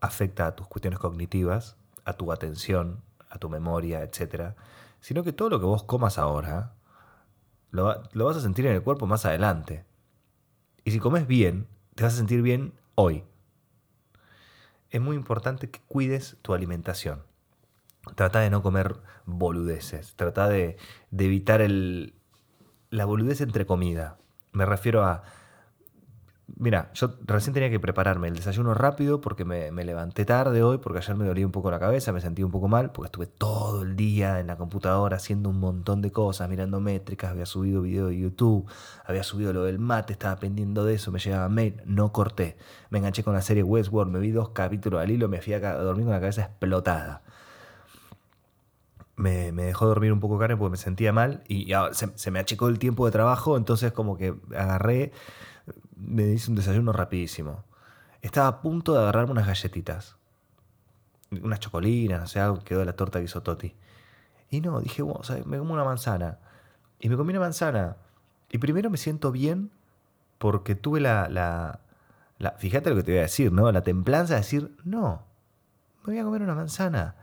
afecta 0.00 0.46
a 0.46 0.56
tus 0.56 0.68
cuestiones 0.68 1.00
cognitivas, 1.00 1.76
a 2.06 2.14
tu 2.14 2.32
atención, 2.32 3.02
a 3.34 3.38
tu 3.38 3.48
memoria, 3.48 4.02
etc., 4.02 4.54
sino 5.00 5.22
que 5.22 5.32
todo 5.32 5.50
lo 5.50 5.60
que 5.60 5.66
vos 5.66 5.82
comas 5.82 6.16
ahora 6.16 6.72
lo, 7.70 7.84
vas 8.14 8.36
a 8.36 8.40
sentir 8.40 8.66
en 8.66 8.74
el 8.74 8.82
cuerpo 8.82 9.06
más 9.06 9.26
adelante. 9.26 9.84
Y 10.84 10.92
si 10.92 11.00
comes 11.00 11.26
bien, 11.26 11.66
te 11.96 12.04
vas 12.04 12.14
a 12.14 12.16
sentir 12.16 12.40
bien 12.40 12.72
hoy. 12.94 13.24
Es 14.90 15.00
muy 15.00 15.16
importante 15.16 15.68
que 15.68 15.80
cuides 15.88 16.36
tu 16.40 16.54
alimentación. 16.54 17.24
Trata 18.14 18.40
de 18.40 18.50
no 18.50 18.62
comer 18.62 18.96
boludeces. 19.26 20.14
Trata 20.14 20.48
de, 20.48 20.76
evitar 21.10 21.66
la 22.90 23.04
boludez 23.04 23.40
entre 23.40 23.66
comida. 23.66 24.18
Me 24.52 24.66
refiero 24.66 25.04
a 25.04 25.24
Mira, 26.56 26.90
yo 26.94 27.16
recién 27.24 27.52
tenía 27.52 27.68
que 27.68 27.80
prepararme 27.80 28.28
el 28.28 28.36
desayuno 28.36 28.74
rápido 28.74 29.20
porque 29.20 29.44
me, 29.44 29.72
levanté 29.84 30.24
tarde 30.24 30.62
hoy, 30.62 30.78
porque 30.78 30.98
ayer 30.98 31.16
me 31.16 31.26
dolía 31.26 31.44
un 31.44 31.50
poco 31.50 31.68
la 31.70 31.80
cabeza, 31.80 32.12
me 32.12 32.20
sentí 32.20 32.44
un 32.44 32.52
poco 32.52 32.68
mal, 32.68 32.92
porque 32.92 33.06
estuve 33.08 33.26
todo 33.26 33.82
el 33.82 33.96
día 33.96 34.38
en 34.38 34.46
la 34.46 34.56
computadora 34.56 35.16
haciendo 35.16 35.48
un 35.48 35.58
montón 35.58 36.00
de 36.00 36.12
cosas, 36.12 36.48
mirando 36.48 36.78
métricas, 36.78 37.32
había 37.32 37.46
subido 37.46 37.82
video 37.82 38.06
de 38.06 38.20
YouTube, 38.20 38.70
había 39.04 39.24
subido 39.24 39.52
lo 39.52 39.64
del 39.64 39.80
mate, 39.80 40.12
estaba 40.12 40.36
pendiendo 40.36 40.84
de 40.84 40.94
eso, 40.94 41.10
me 41.10 41.18
llegaba 41.18 41.48
mail, 41.48 41.82
no 41.86 42.12
corté. 42.12 42.56
Me 42.90 42.98
enganché 42.98 43.24
con 43.24 43.34
la 43.34 43.42
serie 43.42 43.64
Westworld, 43.64 44.12
me 44.12 44.20
vi 44.20 44.30
dos 44.30 44.50
capítulos 44.50 45.02
al 45.02 45.10
hilo, 45.10 45.28
me 45.28 45.40
fui 45.40 45.54
a 45.54 45.58
dormir 45.58 46.04
con 46.04 46.14
la 46.14 46.20
cabeza 46.20 46.42
explotada. 46.42 47.22
Me, 49.16 49.50
dejó 49.52 49.86
dormir 49.86 50.12
un 50.12 50.20
poco 50.20 50.38
Karen 50.38 50.58
porque 50.58 50.72
me 50.72 50.76
sentía 50.76 51.12
mal 51.12 51.42
y 51.48 51.72
se, 51.92 52.10
se 52.16 52.30
me 52.30 52.38
achicó 52.38 52.68
el 52.68 52.78
tiempo 52.78 53.06
de 53.06 53.12
trabajo, 53.12 53.56
entonces 53.56 53.92
como 53.92 54.16
que 54.16 54.34
agarré 54.56 55.12
me 55.96 56.24
hice 56.26 56.50
un 56.50 56.56
desayuno 56.56 56.92
rapidísimo. 56.92 57.64
Estaba 58.22 58.48
a 58.48 58.60
punto 58.60 58.94
de 58.94 59.00
agarrarme 59.00 59.32
unas 59.32 59.46
galletitas. 59.46 60.16
Unas 61.30 61.60
chocolinas, 61.60 62.30
sé, 62.30 62.40
algo 62.40 62.62
quedó 62.62 62.80
de 62.80 62.86
la 62.86 62.94
torta 62.94 63.18
que 63.18 63.26
hizo 63.26 63.42
Toti. 63.42 63.74
Y 64.50 64.60
no, 64.60 64.80
dije, 64.80 65.02
bueno, 65.02 65.20
me 65.46 65.58
como 65.58 65.74
una 65.74 65.84
manzana. 65.84 66.38
Y 67.00 67.08
me 67.08 67.16
comí 67.16 67.30
una 67.30 67.40
manzana. 67.40 67.96
Y 68.50 68.58
primero 68.58 68.88
me 68.88 68.96
siento 68.96 69.32
bien 69.32 69.70
porque 70.38 70.74
tuve 70.74 71.00
la, 71.00 71.28
la, 71.28 71.80
la, 72.38 72.52
Fíjate 72.52 72.90
lo 72.90 72.96
que 72.96 73.02
te 73.02 73.12
voy 73.12 73.18
a 73.18 73.22
decir, 73.22 73.52
¿no? 73.52 73.70
La 73.72 73.82
templanza 73.82 74.34
de 74.34 74.40
decir, 74.40 74.76
no, 74.84 75.22
me 76.04 76.12
voy 76.12 76.18
a 76.18 76.24
comer 76.24 76.42
una 76.42 76.54
manzana. 76.54 77.16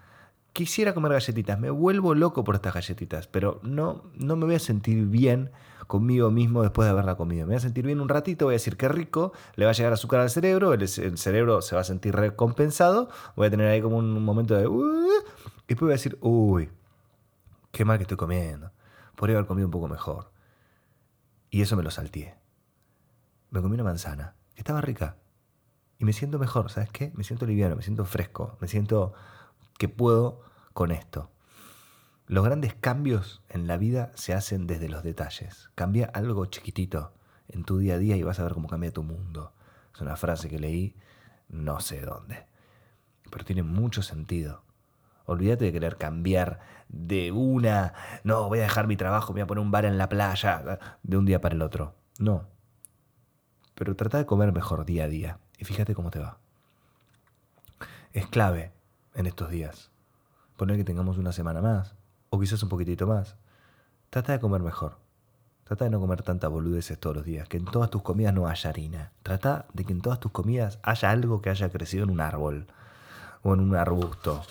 Quisiera 0.53 0.93
comer 0.93 1.13
galletitas, 1.13 1.60
me 1.60 1.70
vuelvo 1.70 2.13
loco 2.13 2.43
por 2.43 2.55
estas 2.55 2.74
galletitas, 2.74 3.27
pero 3.27 3.62
no, 3.63 4.03
no 4.15 4.36
me 4.36 4.46
voy 4.46 4.55
a 4.55 4.60
sentir 4.60 5.05
bien 5.05 5.51
conmigo 5.88 6.29
mismo 6.29 6.62
después 6.62 6.86
de 6.86 6.91
haberla 6.91 7.15
comido. 7.15 7.46
Me 7.46 7.51
voy 7.51 7.58
a 7.58 7.62
sentir 7.62 7.86
bien 7.86 8.01
un 8.01 8.10
ratito, 8.10 8.46
voy 8.46 8.53
a 8.53 8.55
decir 8.55 8.75
qué 8.75 8.89
rico, 8.89 9.31
le 9.55 9.65
va 9.65 9.72
a 9.72 9.74
llegar 9.74 9.93
azúcar 9.93 10.20
al 10.20 10.29
cerebro, 10.29 10.74
el, 10.74 10.88
cerebro 10.88 11.62
se 11.62 11.75
va 11.75 11.81
a 11.81 11.84
sentir 11.86 12.15
recompensado, 12.15 13.10
voy 13.36 13.48
a 13.48 13.50
tener 13.50 13.67
ahí 13.67 13.81
como 13.81 13.98
un 13.98 14.24
momento 14.24 14.55
de... 14.55 14.67
Uh", 14.67 15.22
y 15.63 15.67
después 15.67 15.88
voy 15.88 15.91
a 15.91 15.93
decir, 15.93 16.17
uy, 16.22 16.70
qué 17.72 17.86
mal 17.86 17.98
que 17.98 18.03
estoy 18.03 18.17
comiendo. 18.17 18.72
Podría 19.15 19.38
haber 19.38 19.48
comido 19.48 19.67
un 19.67 19.72
poco 19.72 19.88
mejor. 19.88 20.31
Y 21.50 21.62
eso 21.62 21.77
me 21.77 21.84
lo 21.84 21.91
salteé. 21.91 22.36
Me 23.51 23.62
comí 23.62 23.75
una 23.75 23.84
manzana, 23.84 24.36
que 24.53 24.62
estaba 24.62 24.81
rica. 24.81 25.17
Y 25.98 26.05
me 26.05 26.13
siento 26.13 26.39
mejor, 26.39 26.72
¿sabes 26.72 26.89
qué? 26.89 27.12
Me 27.15 27.24
siento 27.24 27.46
liviano, 27.46 27.75
me 27.75 27.84
siento 27.84 28.05
fresco, 28.05 28.58
me 28.60 28.67
siento 28.67 29.13
que 29.81 29.89
puedo 29.89 30.41
con 30.73 30.91
esto. 30.91 31.31
Los 32.27 32.45
grandes 32.45 32.75
cambios 32.75 33.41
en 33.50 33.65
la 33.65 33.77
vida 33.77 34.11
se 34.13 34.35
hacen 34.35 34.67
desde 34.67 34.88
los 34.89 35.01
detalles. 35.01 35.71
Cambia 35.73 36.05
algo 36.13 36.45
chiquitito 36.45 37.15
en 37.47 37.63
tu 37.63 37.79
día 37.79 37.95
a 37.95 37.97
día 37.97 38.15
y 38.15 38.21
vas 38.21 38.39
a 38.39 38.43
ver 38.43 38.53
cómo 38.53 38.67
cambia 38.67 38.93
tu 38.93 39.01
mundo. 39.01 39.55
Es 39.91 40.00
una 40.00 40.17
frase 40.17 40.50
que 40.50 40.59
leí 40.59 40.95
no 41.50 41.79
sé 41.79 42.01
dónde, 42.01 42.45
pero 43.31 43.43
tiene 43.43 43.63
mucho 43.63 44.03
sentido. 44.03 44.63
Olvídate 45.25 45.65
de 45.65 45.71
querer 45.73 45.97
cambiar 45.97 46.59
de 46.88 47.31
una, 47.31 47.95
no, 48.23 48.50
voy 48.50 48.59
a 48.59 48.63
dejar 48.63 48.85
mi 48.85 48.97
trabajo, 48.97 49.33
voy 49.33 49.41
a 49.41 49.47
poner 49.47 49.63
un 49.63 49.71
bar 49.71 49.85
en 49.85 49.97
la 49.97 50.09
playa, 50.09 50.77
de 51.01 51.17
un 51.17 51.25
día 51.25 51.41
para 51.41 51.55
el 51.55 51.61
otro. 51.63 51.95
No. 52.19 52.47
Pero 53.73 53.95
trata 53.95 54.19
de 54.19 54.27
comer 54.27 54.51
mejor 54.51 54.85
día 54.85 55.05
a 55.05 55.07
día 55.07 55.39
y 55.57 55.65
fíjate 55.65 55.95
cómo 55.95 56.11
te 56.11 56.19
va. 56.19 56.38
Es 58.13 58.27
clave 58.27 58.73
en 59.15 59.25
estos 59.25 59.50
días. 59.50 59.91
Poner 60.58 60.77
que 60.77 60.84
tengamos 60.84 61.18
una 61.18 61.32
semana 61.32 61.62
más, 61.62 61.96
o 62.30 62.39
quizás 62.39 62.62
un 62.63 62.70
poquitito 62.70 63.08
más. 63.08 63.36
Trata 64.10 64.34
de 64.34 64.39
comer 64.39 64.62
mejor. 64.62 64.98
Trata 65.63 65.86
de 65.86 65.91
no 65.91 66.00
comer 66.00 66.22
tanta 66.22 66.48
boludeces 66.48 67.00
todos 67.00 67.15
los 67.15 67.25
días, 67.25 67.48
que 67.48 67.58
en 67.58 67.65
todas 67.65 67.89
tus 67.89 68.01
comidas 68.01 68.34
no 68.34 68.48
haya 68.48 68.70
harina. 68.70 69.12
Trata 69.24 69.68
de 69.74 69.86
que 69.86 69.94
en 69.94 70.01
todas 70.01 70.20
tus 70.20 70.32
comidas 70.32 70.80
haya 70.84 71.10
algo 71.10 71.41
que 71.41 71.50
haya 71.50 71.70
crecido 71.70 72.03
en 72.03 72.10
un 72.10 72.20
árbol, 72.20 72.68
o 73.44 73.53
en 73.53 73.62
un 73.62 73.75
arbusto, 73.75 74.44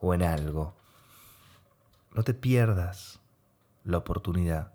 o 0.00 0.14
en 0.14 0.22
algo. 0.22 0.74
No 2.14 2.22
te 2.22 2.34
pierdas 2.34 3.20
la 3.84 3.98
oportunidad 3.98 4.72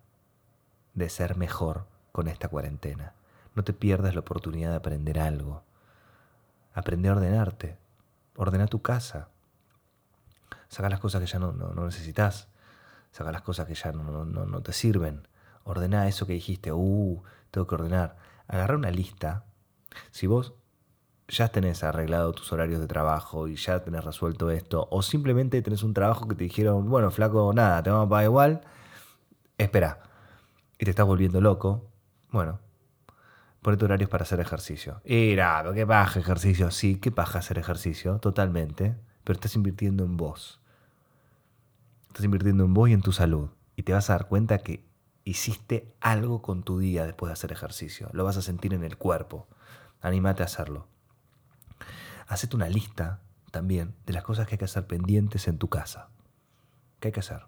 de 0.93 1.09
ser 1.09 1.37
mejor 1.37 1.85
con 2.11 2.27
esta 2.27 2.49
cuarentena. 2.49 3.13
No 3.55 3.63
te 3.63 3.73
pierdas 3.73 4.13
la 4.13 4.21
oportunidad 4.21 4.71
de 4.71 4.77
aprender 4.77 5.19
algo. 5.19 5.63
Aprende 6.73 7.09
a 7.09 7.13
ordenarte. 7.13 7.77
Ordena 8.35 8.67
tu 8.67 8.81
casa. 8.81 9.29
Saca 10.67 10.89
las 10.89 10.99
cosas 10.99 11.21
que 11.21 11.27
ya 11.27 11.39
no, 11.39 11.51
no 11.51 11.85
necesitas. 11.85 12.49
Saca 13.11 13.31
las 13.31 13.43
cosas 13.43 13.67
que 13.67 13.75
ya 13.75 13.91
no, 13.91 14.61
te 14.63 14.73
sirven. 14.73 15.27
Ordena 15.63 16.07
eso 16.07 16.25
que 16.25 16.33
dijiste. 16.33 16.71
Uh, 16.71 17.21
tengo 17.51 17.67
que 17.67 17.75
ordenar. 17.75 18.17
Agarra 18.47 18.75
una 18.75 18.89
lista. 18.89 19.45
Si 20.11 20.25
vos 20.25 20.55
ya 21.27 21.49
tenés 21.49 21.83
arreglado 21.83 22.33
tus 22.33 22.51
horarios 22.51 22.79
de 22.79 22.87
trabajo 22.87 23.47
y 23.47 23.55
ya 23.55 23.83
tenés 23.83 24.03
resuelto 24.03 24.49
esto, 24.49 24.87
o 24.91 25.01
simplemente 25.01 25.61
tenés 25.61 25.83
un 25.83 25.93
trabajo 25.93 26.27
que 26.27 26.35
te 26.35 26.43
dijeron, 26.43 26.89
bueno, 26.89 27.11
flaco, 27.11 27.53
nada, 27.53 27.81
te 27.81 27.89
vamos 27.89 28.07
a 28.07 28.09
pagar 28.09 28.25
igual, 28.25 28.61
espera, 29.57 29.99
y 30.77 30.85
te 30.85 30.89
estás 30.89 31.05
volviendo 31.05 31.39
loco, 31.39 31.89
bueno, 32.29 32.59
ponete 33.61 33.85
horarios 33.85 34.09
para 34.09 34.23
hacer 34.23 34.39
ejercicio. 34.39 35.01
Y 35.05 35.35
nada, 35.35 35.73
qué 35.73 35.87
paja 35.87 36.19
ejercicio, 36.19 36.71
sí, 36.71 36.99
qué 36.99 37.11
paja 37.11 37.39
hacer 37.39 37.57
ejercicio, 37.57 38.19
totalmente, 38.19 38.95
pero 39.23 39.35
estás 39.35 39.55
invirtiendo 39.55 40.03
en 40.03 40.17
vos. 40.17 40.59
estás 42.07 42.25
invirtiendo 42.25 42.65
en 42.65 42.73
vos 42.73 42.89
y 42.89 42.93
en 42.93 43.01
tu 43.01 43.11
salud. 43.11 43.49
Y 43.75 43.83
te 43.83 43.93
vas 43.93 44.09
a 44.09 44.13
dar 44.13 44.27
cuenta 44.27 44.59
que 44.59 44.85
hiciste 45.23 45.93
algo 45.99 46.41
con 46.41 46.63
tu 46.63 46.79
día 46.79 47.05
después 47.05 47.29
de 47.29 47.33
hacer 47.33 47.51
ejercicio. 47.51 48.09
Lo 48.13 48.23
vas 48.23 48.37
a 48.37 48.41
sentir 48.41 48.73
en 48.73 48.83
el 48.83 48.97
cuerpo. 48.97 49.47
Anímate 50.01 50.43
a 50.43 50.45
hacerlo. 50.45 50.87
Hacete 52.27 52.55
una 52.55 52.69
lista 52.69 53.21
también 53.51 53.95
de 54.05 54.13
las 54.13 54.23
cosas 54.23 54.47
que 54.47 54.55
hay 54.55 54.57
que 54.57 54.65
hacer 54.65 54.85
pendientes 54.85 55.47
en 55.47 55.57
tu 55.57 55.69
casa. 55.69 56.09
¿Qué 56.99 57.09
hay 57.09 57.11
que 57.11 57.19
hacer? 57.19 57.45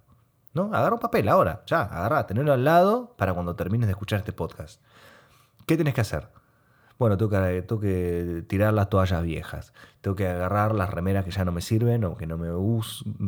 ¿No? 0.53 0.74
Agarra 0.74 0.94
un 0.94 1.00
papel 1.00 1.27
ahora, 1.27 1.63
ya, 1.65 1.82
agarra, 1.82 2.27
tenerlo 2.27 2.53
al 2.53 2.63
lado 2.63 3.15
para 3.17 3.34
cuando 3.34 3.55
termines 3.55 3.88
de 3.88 3.91
escuchar 3.91 4.20
este 4.20 4.32
podcast. 4.32 4.82
¿Qué 5.65 5.75
tienes 5.75 5.94
que 5.94 6.01
hacer? 6.01 6.29
Bueno, 6.98 7.18
tengo 7.18 7.30
que, 7.82 8.46
tirar 8.48 8.74
las 8.74 8.90
toallas 8.90 9.22
viejas, 9.22 9.74
tengo 10.00 10.16
que 10.16 10.30
agarrar 10.30 10.74
las 10.74 10.90
remeras 10.90 11.25
que 11.25 11.32
ya 11.32 11.44
no 11.44 11.52
me 11.52 11.60
sirven 11.60 12.06
o 12.06 12.16
que 12.16 12.25
no 12.25 12.38
me, 12.38 12.48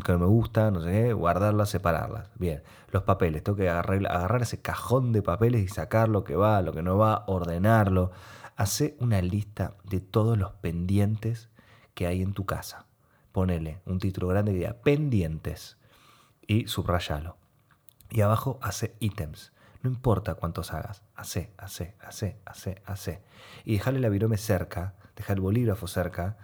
que 0.06 0.12
no 0.14 0.20
me 0.20 0.26
gustan, 0.26 0.74
no 0.74 0.82
sé 0.82 0.90
qué, 0.92 1.14
guardarlas, 1.14 1.70
separarlas. 1.70 2.30
Bien, 2.36 2.64
los 2.92 3.04
papeles, 3.04 3.44
tengo 3.44 3.58
que 3.58 3.70
agarrar, 3.70 4.08
agarrar 4.08 4.42
ese 4.42 4.62
cajón 4.62 5.12
de 5.12 5.22
papeles 5.22 5.64
y 5.64 5.68
sacar 5.68 6.08
lo 6.08 6.24
que 6.24 6.38
va, 6.38 6.62
lo 6.62 6.72
que 6.72 6.82
no 6.82 6.98
va, 6.98 7.26
ordenarlo. 7.28 8.12
Hace 8.56 8.96
una 9.02 9.22
lista 9.22 9.76
de 9.84 10.00
todos 10.00 10.38
los 10.38 10.54
pendientes 10.54 11.50
que 11.94 12.08
hay 12.08 12.22
en 12.22 12.34
tu 12.34 12.46
casa. 12.46 12.86
Ponele 13.34 13.82
un 13.86 14.00
título 14.00 14.30
grande 14.30 14.54
que 14.54 14.60
diga 14.60 14.78
pendientes 14.82 15.78
y 16.48 16.68
subrayalo. 16.68 17.36
Y 18.10 18.22
abajo 18.22 18.60
hace 18.62 18.96
ítems. 19.00 19.52
No 19.88 19.94
importa 19.94 20.36
cuántos 20.36 20.74
hagas, 20.74 21.01
hace, 21.15 21.53
hace, 21.58 21.96
hace, 22.01 22.41
hace, 22.44 22.82
hace. 22.86 23.22
Y 23.63 23.72
dejarle 23.75 24.01
la 24.01 24.10
virome 24.10 24.36
cerca, 24.36 24.96
dejar 25.15 25.38
el 25.38 25.41
bolígrafo 25.41 25.88
cerca 25.88 26.36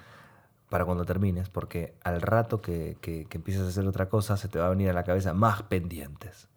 para 0.69 0.85
cuando 0.85 1.03
termines, 1.03 1.50
porque 1.50 1.97
al 2.05 2.21
rato 2.21 2.62
que, 2.62 2.97
que, 3.01 3.25
que 3.25 3.38
empieces 3.38 3.63
a 3.63 3.67
hacer 3.67 3.85
otra 3.85 4.07
cosa 4.07 4.38
se 4.38 4.47
te 4.47 4.59
va 4.59 4.67
a 4.67 4.69
venir 4.69 4.89
a 4.89 4.93
la 4.93 5.03
cabeza 5.03 5.33
más 5.33 5.63
pendientes. 5.63 6.47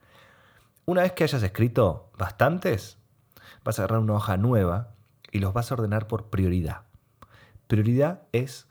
Una 0.84 1.02
vez 1.02 1.10
que 1.10 1.24
hayas 1.24 1.42
escrito 1.42 2.12
bastantes, 2.16 2.98
vas 3.64 3.80
a 3.80 3.82
agarrar 3.82 3.98
una 3.98 4.14
hoja 4.14 4.36
nueva 4.36 4.94
y 5.32 5.40
los 5.40 5.52
vas 5.52 5.72
a 5.72 5.74
ordenar 5.74 6.06
por 6.06 6.30
prioridad. 6.30 6.82
Prioridad 7.66 8.22
es 8.30 8.68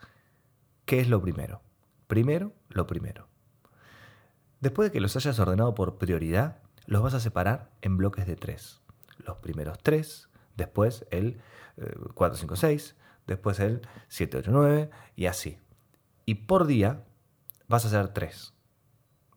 qué 0.86 1.00
es 1.00 1.10
lo 1.10 1.20
primero. 1.20 1.60
Primero, 2.06 2.54
lo 2.70 2.86
primero. 2.86 3.28
Después 4.60 4.88
de 4.88 4.92
que 4.92 5.02
los 5.02 5.16
hayas 5.16 5.38
ordenado 5.38 5.74
por 5.74 5.98
prioridad, 5.98 6.62
los 6.86 7.02
vas 7.02 7.14
a 7.14 7.20
separar 7.20 7.70
en 7.82 7.96
bloques 7.96 8.26
de 8.26 8.36
tres. 8.36 8.80
Los 9.18 9.38
primeros 9.38 9.78
tres, 9.82 10.28
después 10.56 11.06
el 11.10 11.40
4, 12.14 12.38
5, 12.38 12.56
6, 12.56 12.96
después 13.26 13.60
el 13.60 13.82
7, 14.08 14.38
8, 14.38 14.50
9 14.52 14.90
y 15.16 15.26
así. 15.26 15.58
Y 16.24 16.34
por 16.34 16.66
día 16.66 17.04
vas 17.68 17.84
a 17.84 17.88
hacer 17.88 18.08
tres. 18.08 18.54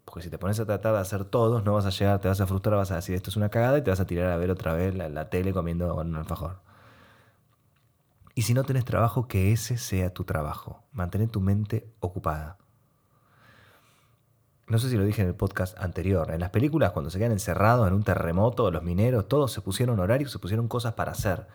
Porque 0.06 0.24
si 0.24 0.30
te 0.30 0.38
pones 0.38 0.60
a 0.60 0.66
tratar 0.66 0.94
de 0.94 1.00
hacer 1.00 1.26
todos, 1.26 1.64
no 1.64 1.74
vas 1.74 1.86
a 1.86 1.92
llegar, 1.92 2.20
te 2.20 2.28
vas 2.28 2.42
a 2.42 2.48
frustrar, 2.48 2.78
vas 2.78 2.92
a 2.92 2.96
decir 2.96 3.16
esto 3.16 3.30
es 3.30 3.38
una 3.38 3.50
cagada 3.50 3.78
y 3.78 3.84
te 3.84 3.92
vas 3.92 4.00
a 4.00 4.08
tirar 4.08 4.32
a 4.32 4.38
ver 4.38 4.50
otra 4.50 4.74
vez 4.74 4.96
la, 4.96 5.10
la 5.10 5.30
tele 5.30 5.54
comiendo 5.54 5.94
un 5.96 6.16
alfajor. 6.16 6.62
Y 8.34 8.44
si 8.44 8.54
no 8.54 8.64
tenés 8.64 8.86
trabajo, 8.86 9.28
que 9.28 9.52
ese 9.52 9.78
sea 9.78 10.14
tu 10.14 10.24
trabajo. 10.24 10.84
Mantén 10.94 11.28
tu 11.30 11.42
mente 11.42 11.92
ocupada 12.00 12.58
no 14.70 14.78
sé 14.78 14.88
si 14.88 14.98
lo 14.98 15.04
dije 15.04 15.24
en 15.24 15.28
el 15.28 15.36
podcast 15.36 15.76
anterior, 15.80 16.30
en 16.30 16.40
las 16.40 16.52
películas 16.52 16.92
cuando 16.92 17.10
se 17.10 17.18
quedan 17.18 17.32
encerrados 17.32 17.88
en 17.88 17.96
un 17.96 18.04
terremoto, 18.04 18.70
los 18.70 18.84
mineros, 18.84 19.28
todos 19.28 19.52
se 19.52 19.62
pusieron 19.62 20.00
horarios, 20.00 20.32
se 20.32 20.38
pusieron 20.38 20.68
cosas 20.68 20.94
para 20.94 21.12
hacer, 21.12 21.48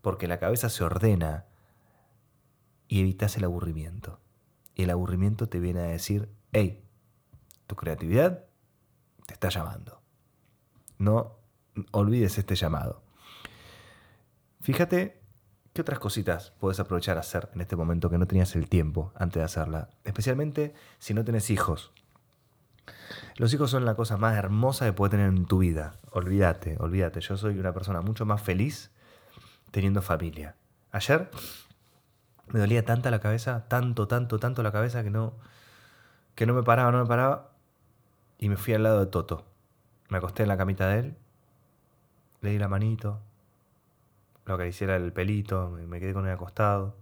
porque 0.00 0.26
la 0.26 0.40
cabeza 0.40 0.68
se 0.68 0.82
ordena 0.82 1.46
y 2.88 3.00
evitas 3.00 3.36
el 3.36 3.44
aburrimiento. 3.44 4.18
Y 4.74 4.82
el 4.82 4.90
aburrimiento 4.90 5.48
te 5.48 5.60
viene 5.60 5.80
a 5.80 5.84
decir, 5.84 6.30
hey, 6.50 6.84
tu 7.68 7.76
creatividad 7.76 8.44
te 9.26 9.34
está 9.34 9.48
llamando. 9.48 10.02
No 10.98 11.38
olvides 11.92 12.38
este 12.38 12.56
llamado. 12.56 13.04
Fíjate 14.60 15.22
qué 15.72 15.80
otras 15.80 16.00
cositas 16.00 16.54
puedes 16.58 16.80
aprovechar 16.80 17.18
a 17.18 17.20
hacer 17.20 17.50
en 17.54 17.60
este 17.60 17.76
momento 17.76 18.10
que 18.10 18.18
no 18.18 18.26
tenías 18.26 18.56
el 18.56 18.68
tiempo 18.68 19.12
antes 19.14 19.40
de 19.40 19.44
hacerla. 19.44 19.90
Especialmente 20.02 20.74
si 20.98 21.14
no 21.14 21.24
tenés 21.24 21.48
hijos 21.48 21.92
los 23.36 23.52
hijos 23.54 23.70
son 23.70 23.84
la 23.84 23.94
cosa 23.94 24.16
más 24.16 24.36
hermosa 24.36 24.84
que 24.84 24.92
puedes 24.92 25.10
tener 25.10 25.28
en 25.28 25.46
tu 25.46 25.58
vida. 25.58 25.94
Olvídate, 26.10 26.76
olvídate. 26.78 27.20
Yo 27.20 27.36
soy 27.36 27.58
una 27.58 27.72
persona 27.72 28.00
mucho 28.00 28.26
más 28.26 28.42
feliz 28.42 28.90
teniendo 29.70 30.02
familia. 30.02 30.56
Ayer 30.90 31.30
me 32.48 32.60
dolía 32.60 32.84
tanta 32.84 33.10
la 33.10 33.20
cabeza, 33.20 33.66
tanto, 33.68 34.06
tanto, 34.06 34.38
tanto 34.38 34.62
la 34.62 34.72
cabeza 34.72 35.02
que 35.02 35.10
no, 35.10 35.34
que 36.34 36.46
no 36.46 36.54
me 36.54 36.62
paraba, 36.62 36.92
no 36.92 36.98
me 36.98 37.06
paraba. 37.06 37.52
Y 38.38 38.48
me 38.48 38.56
fui 38.56 38.74
al 38.74 38.82
lado 38.82 39.00
de 39.00 39.06
Toto. 39.06 39.46
Me 40.10 40.18
acosté 40.18 40.42
en 40.42 40.48
la 40.48 40.58
camita 40.58 40.88
de 40.88 40.98
él, 40.98 41.16
le 42.42 42.50
di 42.50 42.58
la 42.58 42.68
manito, 42.68 43.20
lo 44.44 44.54
acaricié 44.54 44.94
el 44.94 45.12
pelito, 45.12 45.70
me 45.70 46.00
quedé 46.00 46.12
con 46.12 46.26
él 46.26 46.32
acostado. 46.32 46.96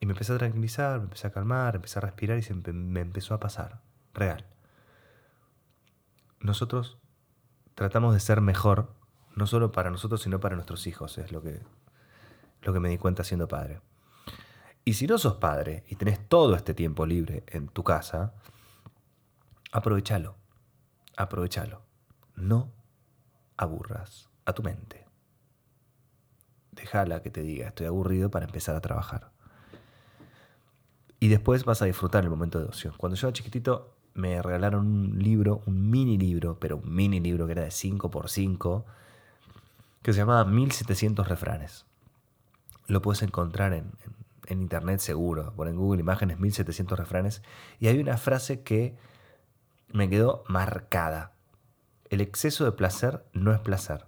Y 0.00 0.06
me 0.06 0.12
empecé 0.12 0.32
a 0.32 0.38
tranquilizar, 0.38 0.98
me 0.98 1.04
empecé 1.04 1.26
a 1.26 1.32
calmar, 1.32 1.74
empecé 1.74 1.98
a 1.98 2.02
respirar 2.02 2.38
y 2.38 2.42
se 2.42 2.54
me 2.54 3.00
empezó 3.00 3.34
a 3.34 3.40
pasar. 3.40 3.80
Real 4.14 4.51
nosotros 6.42 6.98
tratamos 7.74 8.14
de 8.14 8.20
ser 8.20 8.40
mejor, 8.40 8.94
no 9.34 9.46
solo 9.46 9.72
para 9.72 9.90
nosotros, 9.90 10.22
sino 10.22 10.40
para 10.40 10.56
nuestros 10.56 10.86
hijos, 10.86 11.16
es 11.18 11.32
lo 11.32 11.42
que, 11.42 11.62
lo 12.62 12.72
que 12.72 12.80
me 12.80 12.88
di 12.88 12.98
cuenta 12.98 13.24
siendo 13.24 13.48
padre. 13.48 13.80
Y 14.84 14.94
si 14.94 15.06
no 15.06 15.16
sos 15.16 15.36
padre 15.36 15.84
y 15.88 15.96
tenés 15.96 16.28
todo 16.28 16.54
este 16.56 16.74
tiempo 16.74 17.06
libre 17.06 17.44
en 17.46 17.68
tu 17.68 17.84
casa, 17.84 18.34
aprovechalo, 19.70 20.36
aprovechalo. 21.16 21.82
No 22.34 22.72
aburras 23.56 24.28
a 24.44 24.52
tu 24.52 24.62
mente. 24.62 25.06
Déjala 26.72 27.22
que 27.22 27.30
te 27.30 27.42
diga, 27.42 27.68
estoy 27.68 27.86
aburrido 27.86 28.30
para 28.30 28.46
empezar 28.46 28.74
a 28.74 28.80
trabajar. 28.80 29.30
Y 31.20 31.28
después 31.28 31.64
vas 31.64 31.80
a 31.82 31.84
disfrutar 31.84 32.24
el 32.24 32.30
momento 32.30 32.58
de 32.58 32.64
ocio. 32.64 32.92
Cuando 32.96 33.14
yo 33.14 33.28
era 33.28 33.32
chiquitito, 33.32 33.91
me 34.14 34.42
regalaron 34.42 34.86
un 34.86 35.18
libro, 35.18 35.62
un 35.66 35.90
mini 35.90 36.18
libro, 36.18 36.58
pero 36.58 36.76
un 36.76 36.94
mini 36.94 37.20
libro 37.20 37.46
que 37.46 37.52
era 37.52 37.62
de 37.62 37.70
5 37.70 38.10
por 38.10 38.28
5 38.28 38.84
que 40.02 40.12
se 40.12 40.18
llamaba 40.18 40.44
1700 40.44 41.28
refranes. 41.28 41.86
Lo 42.86 43.00
puedes 43.00 43.22
encontrar 43.22 43.72
en, 43.72 43.92
internet 44.48 45.00
seguro, 45.00 45.54
por 45.54 45.68
en 45.68 45.76
Google 45.76 46.00
Imágenes 46.00 46.38
1700 46.38 46.98
refranes, 46.98 47.42
y 47.78 47.86
hay 47.86 47.98
una 47.98 48.18
frase 48.18 48.62
que 48.62 48.96
me 49.92 50.10
quedó 50.10 50.44
marcada. 50.48 51.32
El 52.10 52.20
exceso 52.20 52.64
de 52.64 52.72
placer 52.72 53.24
no 53.32 53.54
es 53.54 53.60
placer. 53.60 54.06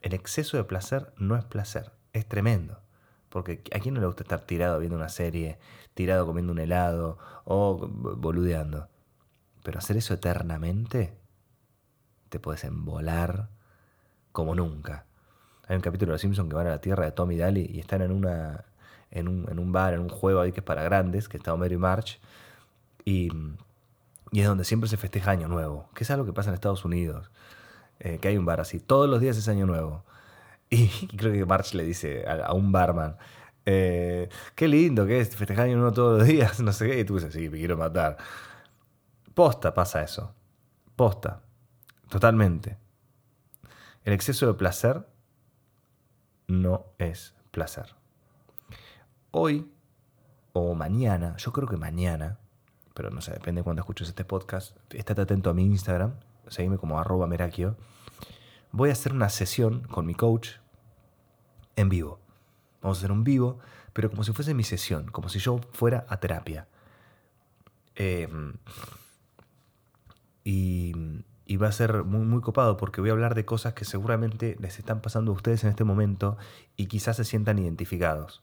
El 0.00 0.14
exceso 0.14 0.56
de 0.56 0.64
placer 0.64 1.12
no 1.18 1.36
es 1.36 1.44
placer. 1.44 1.92
Es 2.14 2.26
tremendo. 2.26 2.80
Porque 3.30 3.62
a 3.72 3.78
quién 3.78 3.94
no 3.94 4.00
le 4.00 4.06
gusta 4.06 4.24
estar 4.24 4.40
tirado 4.40 4.78
viendo 4.78 4.96
una 4.96 5.08
serie, 5.08 5.58
tirado 5.94 6.26
comiendo 6.26 6.52
un 6.52 6.58
helado 6.58 7.18
o 7.44 7.78
boludeando. 7.78 8.88
Pero 9.62 9.78
hacer 9.78 9.96
eso 9.96 10.14
eternamente, 10.14 11.16
te 12.28 12.38
puedes 12.38 12.64
embolar 12.64 13.48
como 14.32 14.54
nunca. 14.54 15.06
Hay 15.68 15.76
un 15.76 15.82
capítulo 15.82 16.10
de 16.10 16.14
Los 16.14 16.20
Simpsons 16.22 16.48
que 16.48 16.56
van 16.56 16.66
a 16.66 16.70
la 16.70 16.80
tierra 16.80 17.04
de 17.04 17.12
Tommy 17.12 17.36
Daly 17.36 17.70
y 17.72 17.80
están 17.80 18.02
en, 18.02 18.10
una, 18.10 18.64
en, 19.10 19.28
un, 19.28 19.48
en 19.50 19.58
un 19.58 19.72
bar, 19.72 19.94
en 19.94 20.00
un 20.00 20.08
juego 20.08 20.40
ahí 20.40 20.52
que 20.52 20.60
es 20.60 20.66
para 20.66 20.82
grandes, 20.82 21.28
que 21.28 21.36
está 21.36 21.54
Homero 21.54 21.74
y 21.74 21.78
March. 21.78 22.20
Y, 23.04 23.30
y, 24.32 24.40
es 24.40 24.46
donde 24.46 24.64
siempre 24.64 24.88
se 24.88 24.96
festeja 24.96 25.30
Año 25.30 25.48
Nuevo, 25.48 25.88
que 25.94 26.04
es 26.04 26.10
algo 26.10 26.26
que 26.26 26.32
pasa 26.32 26.50
en 26.50 26.54
Estados 26.54 26.84
Unidos. 26.84 27.30
Eh, 28.00 28.18
que 28.18 28.28
hay 28.28 28.38
un 28.38 28.46
bar 28.46 28.60
así, 28.60 28.80
todos 28.80 29.08
los 29.08 29.20
días 29.20 29.36
es 29.36 29.48
Año 29.48 29.66
Nuevo. 29.66 30.04
Y 30.72 30.88
creo 31.08 31.32
que 31.32 31.44
March 31.44 31.74
le 31.74 31.84
dice 31.84 32.24
a, 32.26 32.52
un 32.54 32.70
barman, 32.70 33.16
eh, 33.66 34.28
qué 34.54 34.68
lindo 34.68 35.04
que 35.04 35.20
es 35.20 35.34
festejar 35.34 35.66
año 35.66 35.76
nuevo 35.76 35.92
todos 35.92 36.18
los 36.18 36.28
días, 36.28 36.60
no 36.62 36.72
sé 36.72 36.88
qué, 36.88 37.00
y 37.00 37.04
tú 37.04 37.16
dices, 37.16 37.34
sí, 37.34 37.48
me 37.50 37.58
quiero 37.58 37.76
matar. 37.76 38.16
Posta 39.34 39.74
pasa 39.74 40.02
eso, 40.02 40.34
posta, 40.94 41.42
totalmente. 42.08 42.78
El 44.04 44.12
exceso 44.12 44.46
de 44.46 44.54
placer 44.54 45.06
no 46.46 46.86
es 46.98 47.34
placer. 47.50 47.94
Hoy 49.32 49.70
o 50.52 50.74
mañana, 50.74 51.36
yo 51.36 51.52
creo 51.52 51.68
que 51.68 51.76
mañana, 51.76 52.38
pero 52.94 53.10
no 53.10 53.20
sé, 53.20 53.32
depende 53.32 53.60
de 53.60 53.64
cuando 53.64 53.80
escuches 53.80 54.08
este 54.08 54.24
podcast, 54.24 54.76
estate 54.92 55.22
atento 55.22 55.50
a 55.50 55.54
mi 55.54 55.64
Instagram, 55.64 56.14
seguime 56.48 56.78
como 56.78 56.98
arroba 56.98 57.26
merakio 57.26 57.76
voy 58.72 58.90
a 58.90 58.92
hacer 58.92 59.12
una 59.12 59.28
sesión 59.28 59.82
con 59.82 60.06
mi 60.06 60.14
coach 60.14 60.50
en 61.76 61.88
vivo. 61.88 62.20
Vamos 62.82 62.98
a 62.98 63.00
hacer 63.00 63.12
un 63.12 63.24
vivo, 63.24 63.58
pero 63.92 64.10
como 64.10 64.24
si 64.24 64.32
fuese 64.32 64.54
mi 64.54 64.64
sesión, 64.64 65.10
como 65.10 65.28
si 65.28 65.38
yo 65.38 65.60
fuera 65.72 66.06
a 66.08 66.18
terapia. 66.18 66.68
Em, 67.94 68.54
y, 70.44 70.92
va 71.56 71.68
a 71.68 71.72
ser 71.72 72.04
muy, 72.04 72.40
copado 72.40 72.76
porque 72.78 73.00
voy 73.02 73.10
a 73.10 73.12
hablar 73.12 73.34
de 73.34 73.44
cosas 73.44 73.74
que 73.74 73.84
seguramente 73.84 74.56
les 74.60 74.78
están 74.78 75.02
pasando 75.02 75.32
a 75.32 75.34
ustedes 75.34 75.62
en 75.64 75.70
este 75.70 75.84
momento 75.84 76.38
y 76.76 76.86
quizás 76.86 77.16
se 77.16 77.24
sientan 77.24 77.58
identificados. 77.58 78.42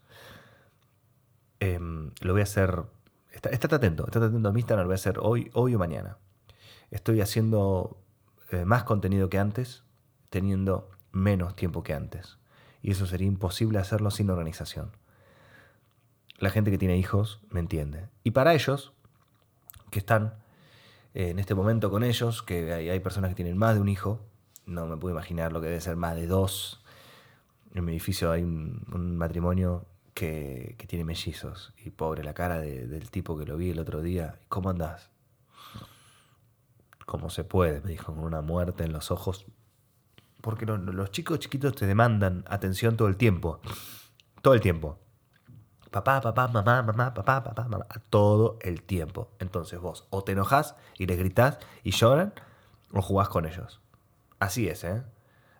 Em, 1.60 2.12
lo 2.22 2.34
voy 2.34 2.42
a 2.42 2.44
hacer 2.44 2.84
estate 3.32 3.76
atento, 3.76 4.06
estate 4.06 4.26
atento 4.26 4.50
a 4.50 4.52
mi 4.52 4.60
Instagram, 4.60 4.84
lo 4.84 4.88
voy 4.90 4.94
a 4.94 4.96
hacer 4.96 5.18
hoy, 5.20 5.50
hoy 5.54 5.74
o 5.74 5.80
mañana. 5.80 6.18
Estoy 6.92 7.22
haciendo 7.22 7.98
eh, 8.52 8.66
más 8.66 8.84
contenido 8.84 9.30
que 9.30 9.40
antes, 9.40 9.84
teniendo 10.30 10.90
menos 11.12 11.56
tiempo 11.56 11.84
que 11.84 11.94
antes. 11.94 12.38
Y 12.82 12.92
eso 12.92 13.06
sería 13.06 13.28
imposible 13.28 13.80
hacerlo 13.80 14.12
sin 14.12 14.30
organización. 14.30 14.92
La 16.38 16.50
gente 16.52 16.72
que 16.72 16.78
tiene 16.78 16.98
hijos 16.98 17.42
me 17.50 17.60
entiende. 17.60 18.10
Y 18.24 18.32
para 18.32 18.54
ellos, 18.54 18.94
que 19.90 20.00
están 20.00 20.36
eh, 21.14 21.30
en 21.30 21.40
este 21.40 21.56
momento 21.56 21.90
con 21.90 22.04
ellos, 22.04 22.44
que 22.44 22.72
hay, 22.74 23.00
personas 23.00 23.30
que 23.30 23.36
tienen 23.36 23.58
más 23.58 23.76
de 23.76 23.82
un 23.82 23.90
hijo, 23.90 24.22
no 24.66 24.86
me 24.86 24.98
puedo 24.98 25.16
imaginar 25.16 25.52
lo 25.52 25.62
que 25.62 25.68
debe 25.68 25.82
ser 25.82 25.96
más 25.96 26.16
de 26.16 26.28
dos. 26.28 26.84
En 27.74 27.86
mi 27.86 27.92
edificio 27.92 28.32
hay 28.32 28.44
un, 28.44 29.18
matrimonio 29.18 29.86
que, 30.14 30.76
tiene 30.88 31.06
mellizos. 31.06 31.74
Y 31.84 31.90
pobre, 31.90 32.24
la 32.24 32.34
cara 32.34 32.60
del 32.60 33.10
tipo 33.10 33.38
que 33.38 33.46
lo 33.46 33.58
vi 33.58 33.72
el 33.72 33.80
otro 33.80 34.02
día. 34.02 34.40
¿Cómo 34.48 34.70
andás? 34.70 35.10
Como 37.06 37.30
se 37.30 37.44
puede, 37.44 37.82
me 37.82 37.92
dijo, 37.92 38.14
con 38.14 38.24
una 38.24 38.42
muerte 38.42 38.84
en 38.84 38.92
los 38.92 39.10
ojos. 39.10 39.46
Porque 40.42 40.66
los 40.66 41.12
chicos 41.12 41.40
chiquitos 41.40 41.76
te 41.76 41.86
demandan 41.86 42.44
atención 42.48 42.98
todo 42.98 43.08
el 43.08 43.18
tiempo. 43.18 43.60
Todo 44.42 44.54
el 44.54 44.62
tiempo. 44.62 45.00
Papá, 45.92 46.22
papá, 46.22 46.48
mamá, 46.48 46.84
mamá, 46.84 47.14
papá, 47.14 47.44
papá, 47.44 47.68
mamá. 47.68 47.86
Todo 48.10 48.58
el 48.62 48.84
tiempo. 48.84 49.32
Entonces 49.40 49.80
vos 49.80 50.06
o 50.10 50.24
te 50.24 50.34
enojas 50.34 50.76
y 50.98 51.06
les 51.06 51.18
gritás 51.18 51.58
y 51.84 51.92
lloran 51.92 52.34
o 52.94 53.02
jugás 53.02 53.30
con 53.30 53.46
ellos. 53.46 53.82
Así 54.40 54.68
es, 54.68 54.84
¿eh? 54.84 55.04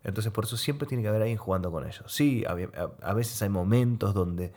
Entonces 0.04 0.32
por 0.32 0.46
eso 0.46 0.58
siempre 0.58 0.88
tiene 0.88 1.04
que 1.04 1.10
haber 1.10 1.22
alguien 1.22 1.38
jugando 1.38 1.72
con 1.72 1.86
ellos. 1.86 2.04
Sí, 2.08 2.46
a, 2.46 3.14
veces 3.14 3.42
hay 3.42 3.50
momentos 3.50 4.14
donde, 4.14 4.54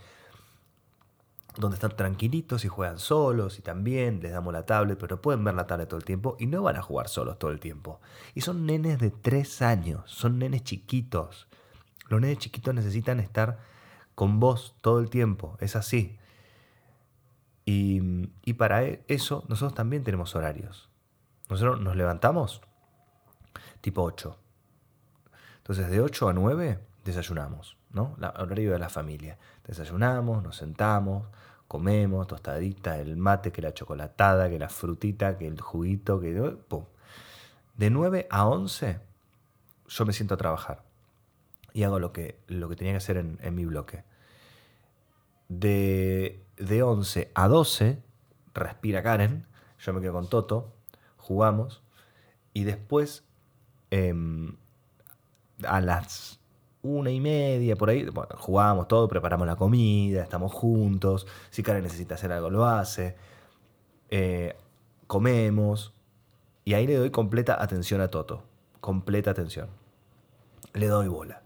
donde 1.60 1.74
están 1.74 1.94
tranquilitos 1.96 2.64
y 2.64 2.68
juegan 2.68 2.98
solos 2.98 3.58
y 3.58 3.62
también 3.62 4.20
les 4.20 4.32
damos 4.32 4.52
la 4.52 4.66
tablet, 4.66 4.98
pero 4.98 5.20
pueden 5.20 5.44
ver 5.44 5.54
la 5.54 5.66
tablet 5.66 5.88
todo 5.88 5.98
el 5.98 6.04
tiempo 6.04 6.36
y 6.38 6.46
no 6.46 6.62
van 6.62 6.76
a 6.76 6.82
jugar 6.82 7.08
solos 7.08 7.38
todo 7.38 7.50
el 7.50 7.60
tiempo. 7.60 8.00
Y 8.34 8.40
son 8.40 8.66
nenes 8.66 8.98
de 8.98 9.10
tres 9.10 9.62
años, 9.62 10.10
son 10.10 10.38
nenes 10.38 10.64
chiquitos. 10.64 11.48
Los 12.08 12.20
nenes 12.20 12.38
chiquitos 12.38 12.74
necesitan 12.74 13.20
estar 13.20 13.58
con 14.14 14.40
vos 14.40 14.76
todo 14.80 14.98
el 15.00 15.10
tiempo, 15.10 15.56
es 15.60 15.76
así. 15.76 16.18
Y, 17.64 18.30
y 18.44 18.54
para 18.54 18.84
e, 18.84 19.04
eso 19.06 19.44
nosotros 19.48 19.74
también 19.74 20.02
tenemos 20.02 20.34
horarios. 20.34 20.90
Nosotros 21.48 21.80
nos 21.80 21.96
levantamos 21.96 22.62
tipo 23.80 24.02
8. 24.02 24.36
Entonces 25.58 25.90
de 25.90 26.00
8 26.00 26.28
a 26.28 26.32
9 26.32 26.80
desayunamos, 27.04 27.76
¿no? 27.90 28.14
La, 28.18 28.30
horario 28.30 28.72
de 28.72 28.78
la 28.78 28.88
familia. 28.88 29.38
Desayunamos, 29.66 30.42
nos 30.42 30.56
sentamos, 30.56 31.28
comemos, 31.70 32.26
tostadita, 32.26 32.98
el 32.98 33.16
mate, 33.16 33.52
que 33.52 33.62
la 33.62 33.72
chocolatada, 33.72 34.50
que 34.50 34.58
la 34.58 34.68
frutita, 34.68 35.38
que 35.38 35.46
el 35.46 35.60
juguito, 35.60 36.18
que... 36.20 36.32
¡pum! 36.68 36.84
De 37.76 37.90
9 37.90 38.26
a 38.28 38.46
11 38.46 38.98
yo 39.86 40.04
me 40.04 40.12
siento 40.12 40.34
a 40.34 40.36
trabajar 40.36 40.82
y 41.72 41.84
hago 41.84 41.98
lo 41.98 42.12
que, 42.12 42.40
lo 42.48 42.68
que 42.68 42.76
tenía 42.76 42.92
que 42.92 42.98
hacer 42.98 43.16
en, 43.16 43.54
mi 43.54 43.64
bloque. 43.64 44.02
De, 45.48 46.44
de 46.56 46.82
11 46.82 47.30
a 47.34 47.48
12 47.48 48.02
respira 48.52 49.02
Karen, 49.02 49.46
yo 49.78 49.92
me 49.92 50.00
quedo 50.00 50.12
con 50.12 50.28
Toto, 50.28 50.74
jugamos 51.16 51.82
y 52.52 52.64
después 52.64 53.24
Em, 53.90 54.56
a 55.64 55.80
las 55.80 56.39
una 56.82 57.10
y 57.10 57.20
media, 57.20 57.76
por 57.76 57.90
ahí, 57.90 58.04
bueno, 58.06 58.30
jugamos 58.38 58.88
todo, 58.88 59.08
preparamos 59.08 59.46
la 59.46 59.56
comida, 59.56 60.22
estamos 60.22 60.52
juntos, 60.52 61.26
si 61.50 61.62
Karen 61.62 61.82
necesita 61.82 62.14
hacer 62.14 62.32
algo 62.32 62.50
lo 62.50 62.64
hace, 62.64 63.16
eh, 64.08 64.56
comemos, 65.06 65.92
y 66.64 66.74
ahí 66.74 66.86
le 66.86 66.96
doy 66.96 67.10
completa 67.10 67.62
atención 67.62 68.00
a 68.00 68.08
Toto, 68.08 68.44
completa 68.80 69.30
atención, 69.30 69.68
le 70.72 70.86
doy 70.86 71.08
bola. 71.08 71.42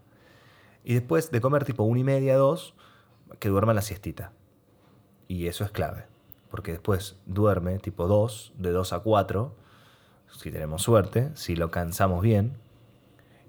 Y 0.83 0.93
después 0.93 1.31
de 1.31 1.41
comer 1.41 1.65
tipo 1.65 1.83
una 1.83 1.99
y 1.99 2.03
media, 2.03 2.37
dos, 2.37 2.75
que 3.39 3.49
duerma 3.49 3.73
la 3.73 3.81
siestita. 3.81 4.31
Y 5.27 5.47
eso 5.47 5.63
es 5.63 5.71
clave, 5.71 6.05
porque 6.49 6.71
después 6.71 7.17
duerme 7.25 7.79
tipo 7.79 8.07
dos, 8.07 8.53
de 8.57 8.71
dos 8.71 8.93
a 8.93 8.99
cuatro, 8.99 9.55
si 10.27 10.51
tenemos 10.51 10.83
suerte, 10.83 11.31
si 11.35 11.55
lo 11.55 11.71
cansamos 11.71 12.21
bien. 12.21 12.57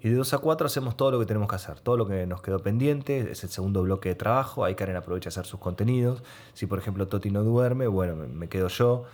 De 0.09 0.15
2 0.15 0.33
a 0.33 0.37
4 0.37 0.67
hacemos 0.67 0.95
todo 0.95 1.11
lo 1.11 1.19
que 1.19 1.25
tenemos 1.25 1.49
que 1.49 1.55
hacer, 1.55 1.79
todo 1.79 1.97
lo 1.97 2.07
que 2.07 2.25
nos 2.25 2.41
quedó 2.41 2.59
pendiente, 2.59 3.31
es 3.31 3.43
el 3.43 3.49
segundo 3.49 3.81
bloque 3.83 4.09
de 4.09 4.15
trabajo, 4.15 4.63
ahí 4.63 4.75
Karen 4.75 4.95
aprovecha 4.95 5.29
a 5.29 5.31
hacer 5.31 5.45
sus 5.45 5.59
contenidos. 5.59 6.23
Si 6.53 6.65
por 6.65 6.79
ejemplo 6.79 7.07
Toti 7.07 7.29
no 7.29 7.43
duerme, 7.43 7.87
bueno, 7.87 8.15
me 8.15 8.47
quedo 8.47 8.67
yo, 8.69 9.05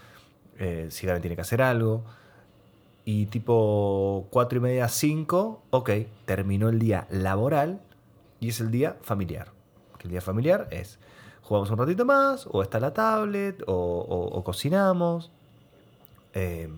eh, 0.60 0.88
si 0.92 1.08
Karen 1.08 1.22
tiene 1.22 1.36
que 1.36 1.42
hacer 1.42 1.62
algo. 1.62 2.04
Y 3.06 3.26
tipo 3.26 4.28
4 4.30 4.60
y 4.60 4.62
media, 4.62 4.88
5, 4.88 5.64
ok, 5.72 5.90
terminó 6.26 6.70
el 6.70 6.80
día 6.80 7.08
laboral 7.10 7.82
y 8.40 8.50
es 8.50 8.60
el 8.60 8.72
día 8.72 8.98
familiar. 9.02 9.52
El 10.04 10.10
día 10.12 10.22
familiar 10.22 10.68
es, 10.72 11.00
jugamos 11.42 11.72
un 11.72 11.78
ratito 11.78 12.06
más, 12.06 12.48
o 12.52 12.62
está 12.62 12.80
la 12.80 12.94
tablet, 12.94 13.64
o, 13.68 14.42
cocinamos. 14.46 15.32
Eh, 16.34 16.70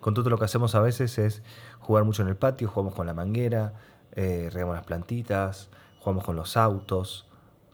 con 0.00 0.14
todo 0.14 0.30
lo 0.30 0.38
que 0.38 0.44
hacemos 0.44 0.74
a 0.74 0.80
veces 0.80 1.18
es 1.18 1.42
jugar 1.80 2.04
mucho 2.04 2.22
en 2.22 2.28
el 2.28 2.36
patio, 2.36 2.68
jugamos 2.68 2.94
con 2.94 3.06
la 3.06 3.14
manguera, 3.14 3.74
eh, 4.12 4.50
regamos 4.52 4.76
las 4.76 4.84
plantitas, 4.84 5.70
jugamos 6.00 6.24
con 6.24 6.36
los 6.36 6.56
autos. 6.56 7.26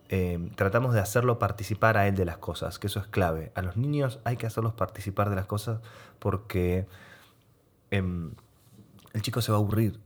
Eh, 0.08 0.50
tratamos 0.54 0.94
de 0.94 1.00
hacerlo 1.00 1.38
participar 1.38 1.96
a 1.96 2.06
él 2.06 2.14
de 2.14 2.24
las 2.24 2.38
cosas, 2.38 2.78
que 2.78 2.86
eso 2.86 3.00
es 3.00 3.06
clave. 3.06 3.52
A 3.54 3.62
los 3.62 3.76
niños 3.76 4.20
hay 4.24 4.36
que 4.36 4.46
hacerlos 4.46 4.74
participar 4.74 5.30
de 5.30 5.36
las 5.36 5.46
cosas 5.46 5.80
porque 6.18 6.86
em, 7.90 8.32
el 9.12 9.22
chico 9.22 9.40
se 9.40 9.52
va 9.52 9.58
a 9.58 9.60
aburrir. 9.60 10.00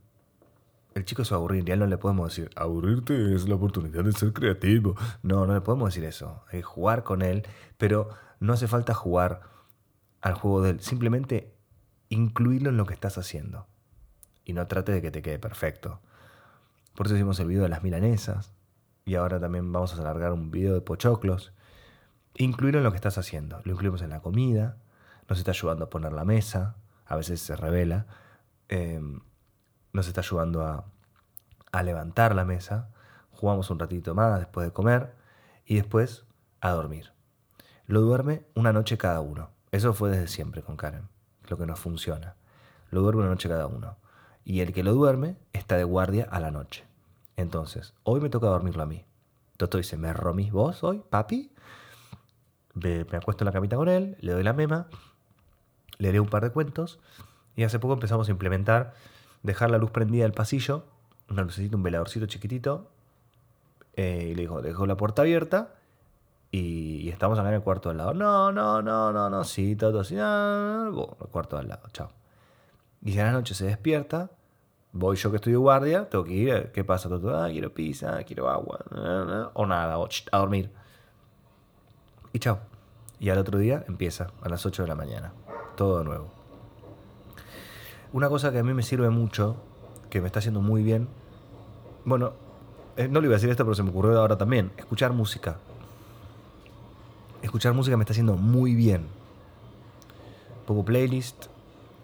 El 0.94 1.04
chico 1.04 1.24
se 1.24 1.30
va 1.30 1.36
a 1.36 1.38
aburrir 1.38 1.68
y 1.68 1.70
a 1.70 1.74
él 1.74 1.80
no 1.80 1.86
le 1.86 1.98
podemos 1.98 2.28
decir, 2.28 2.50
aburrirte 2.56 3.34
es 3.34 3.48
la 3.48 3.54
oportunidad 3.54 4.02
de 4.04 4.12
ser 4.12 4.32
creativo. 4.32 4.96
No, 5.22 5.46
no 5.46 5.54
le 5.54 5.60
podemos 5.60 5.94
decir 5.94 6.04
eso. 6.04 6.42
Hay 6.48 6.60
que 6.60 6.62
jugar 6.62 7.04
con 7.04 7.22
él, 7.22 7.46
pero 7.76 8.08
no 8.40 8.52
hace 8.52 8.66
falta 8.66 8.94
jugar 8.94 9.42
al 10.20 10.34
juego 10.34 10.62
de 10.62 10.70
él. 10.70 10.80
Simplemente 10.80 11.57
incluirlo 12.08 12.70
en 12.70 12.76
lo 12.76 12.86
que 12.86 12.94
estás 12.94 13.18
haciendo. 13.18 13.66
Y 14.44 14.52
no 14.52 14.66
trate 14.66 14.92
de 14.92 15.02
que 15.02 15.10
te 15.10 15.22
quede 15.22 15.38
perfecto. 15.38 16.00
Por 16.94 17.06
eso 17.06 17.14
hicimos 17.14 17.38
el 17.40 17.48
video 17.48 17.62
de 17.62 17.68
las 17.68 17.82
milanesas. 17.82 18.54
Y 19.04 19.14
ahora 19.14 19.40
también 19.40 19.70
vamos 19.72 19.94
a 19.94 20.00
alargar 20.00 20.32
un 20.32 20.50
video 20.50 20.74
de 20.74 20.80
pochoclos. 20.80 21.52
Incluirlo 22.34 22.78
en 22.78 22.84
lo 22.84 22.90
que 22.90 22.96
estás 22.96 23.18
haciendo. 23.18 23.60
Lo 23.64 23.72
incluimos 23.72 24.02
en 24.02 24.10
la 24.10 24.20
comida. 24.20 24.78
Nos 25.28 25.38
está 25.38 25.50
ayudando 25.50 25.84
a 25.84 25.90
poner 25.90 26.12
la 26.12 26.24
mesa. 26.24 26.76
A 27.06 27.16
veces 27.16 27.40
se 27.40 27.56
revela. 27.56 28.06
Em, 28.68 29.20
nos 29.92 30.08
está 30.08 30.20
ayudando 30.20 30.62
a, 30.62 30.86
a 31.72 31.82
levantar 31.82 32.34
la 32.34 32.44
mesa. 32.44 32.90
Jugamos 33.30 33.70
un 33.70 33.78
ratito 33.78 34.14
más 34.14 34.38
después 34.38 34.66
de 34.66 34.72
comer. 34.72 35.14
Y 35.64 35.76
después 35.76 36.24
a 36.60 36.70
dormir. 36.70 37.12
Lo 37.86 38.00
duerme 38.00 38.46
una 38.54 38.72
noche 38.72 38.98
cada 38.98 39.20
uno. 39.20 39.50
Eso 39.70 39.92
fue 39.92 40.10
desde 40.10 40.28
siempre 40.28 40.62
con 40.62 40.76
Karen 40.76 41.08
lo 41.48 41.58
que 41.58 41.66
nos 41.66 41.78
funciona. 41.78 42.36
Lo 42.90 43.02
duerme 43.02 43.22
una 43.22 43.30
noche 43.30 43.48
cada 43.48 43.66
uno. 43.66 43.96
Y 44.44 44.60
el 44.60 44.72
que 44.72 44.82
lo 44.82 44.94
duerme 44.94 45.36
está 45.52 45.76
de 45.76 45.84
guardia 45.84 46.26
a 46.30 46.40
la 46.40 46.50
noche. 46.50 46.84
Entonces, 47.36 47.94
hoy 48.02 48.20
me 48.20 48.30
toca 48.30 48.46
dormirlo 48.48 48.82
a 48.82 48.86
mí. 48.86 49.04
Toto 49.56 49.78
dice, 49.78 49.96
¿me 49.96 50.12
romís 50.12 50.52
vos 50.52 50.82
hoy, 50.84 51.02
papi? 51.10 51.52
Me, 52.74 53.00
acuesto 53.00 53.44
en 53.44 53.46
la 53.46 53.52
camita 53.52 53.76
con 53.76 53.88
él, 53.88 54.16
le 54.20 54.32
doy 54.32 54.42
la 54.42 54.52
mema, 54.52 54.86
le 55.98 56.12
leo 56.12 56.22
un 56.22 56.28
par 56.28 56.44
de 56.44 56.50
cuentos 56.50 57.00
y 57.56 57.64
hace 57.64 57.78
poco 57.78 57.94
empezamos 57.94 58.28
a 58.28 58.30
implementar 58.30 58.94
dejar 59.42 59.70
la 59.70 59.78
luz 59.78 59.90
prendida 59.90 60.22
del 60.22 60.32
pasillo, 60.32 60.84
una 61.28 61.42
lucecita, 61.42 61.76
un 61.76 61.82
veladorcito 61.82 62.26
chiquitito, 62.26 62.88
eh, 63.94 64.28
y 64.30 64.34
le 64.34 64.42
digo, 64.42 64.62
dejo 64.62 64.86
la 64.86 64.96
puerta 64.96 65.22
abierta 65.22 65.77
y, 66.50 67.08
estamos 67.10 67.38
acá 67.38 67.48
en 67.48 67.56
el 67.56 67.62
cuarto 67.62 67.90
al 67.90 67.98
lado. 67.98 68.14
No, 68.14 68.52
no, 68.52 68.80
no, 68.80 69.12
no, 69.12 69.28
no, 69.30 69.44
sí, 69.44 69.76
todo 69.76 70.00
así. 70.00 70.14
No, 70.14 70.88
el 71.20 71.28
cuarto 71.28 71.58
al 71.58 71.68
lado, 71.68 71.88
chao. 71.92 72.10
Y 73.02 73.12
si 73.12 73.20
a 73.20 73.24
la 73.24 73.32
noche 73.32 73.54
se 73.54 73.66
despierta, 73.66 74.30
voy 74.92 75.16
yo 75.16 75.30
que 75.30 75.36
estoy 75.36 75.52
de 75.52 75.58
guardia, 75.58 76.08
tengo 76.08 76.24
que 76.24 76.32
ir, 76.32 76.70
¿qué 76.72 76.84
pasa? 76.84 77.08
Todo, 77.08 77.38
ah, 77.38 77.48
quiero 77.50 77.72
pizza, 77.72 78.22
quiero 78.24 78.48
agua, 78.48 78.80
o 79.54 79.66
nada, 79.66 79.98
o 79.98 80.08
a 80.32 80.38
dormir. 80.38 80.70
Y 82.32 82.38
chao. 82.38 82.58
Y 83.20 83.30
al 83.30 83.38
otro 83.38 83.58
día 83.58 83.84
empieza, 83.88 84.28
a 84.42 84.48
las 84.48 84.64
8 84.64 84.82
de 84.82 84.88
la 84.88 84.94
mañana. 84.94 85.32
Todo 85.76 85.98
de 85.98 86.04
nuevo. 86.04 86.30
Una 88.12 88.28
cosa 88.28 88.52
que 88.52 88.58
a 88.58 88.62
mí 88.62 88.72
me 88.74 88.82
sirve 88.82 89.10
mucho, 89.10 89.56
que 90.08 90.20
me 90.20 90.28
está 90.28 90.38
haciendo 90.38 90.60
muy 90.60 90.82
bien, 90.82 91.08
bueno, 92.04 92.32
eh, 92.96 93.08
no 93.08 93.20
le 93.20 93.26
iba 93.26 93.34
a 93.34 93.38
decir 93.38 93.50
esto, 93.50 93.64
pero 93.64 93.74
se 93.74 93.82
me 93.82 93.90
ocurrió 93.90 94.18
ahora 94.18 94.38
también, 94.38 94.72
escuchar 94.76 95.12
música 95.12 95.58
escuchar 97.48 97.74
música 97.74 97.96
me 97.96 98.04
está 98.04 98.12
haciendo 98.12 98.36
muy 98.36 98.74
bien. 98.74 99.06
Pongo 100.66 100.84
playlist 100.84 101.46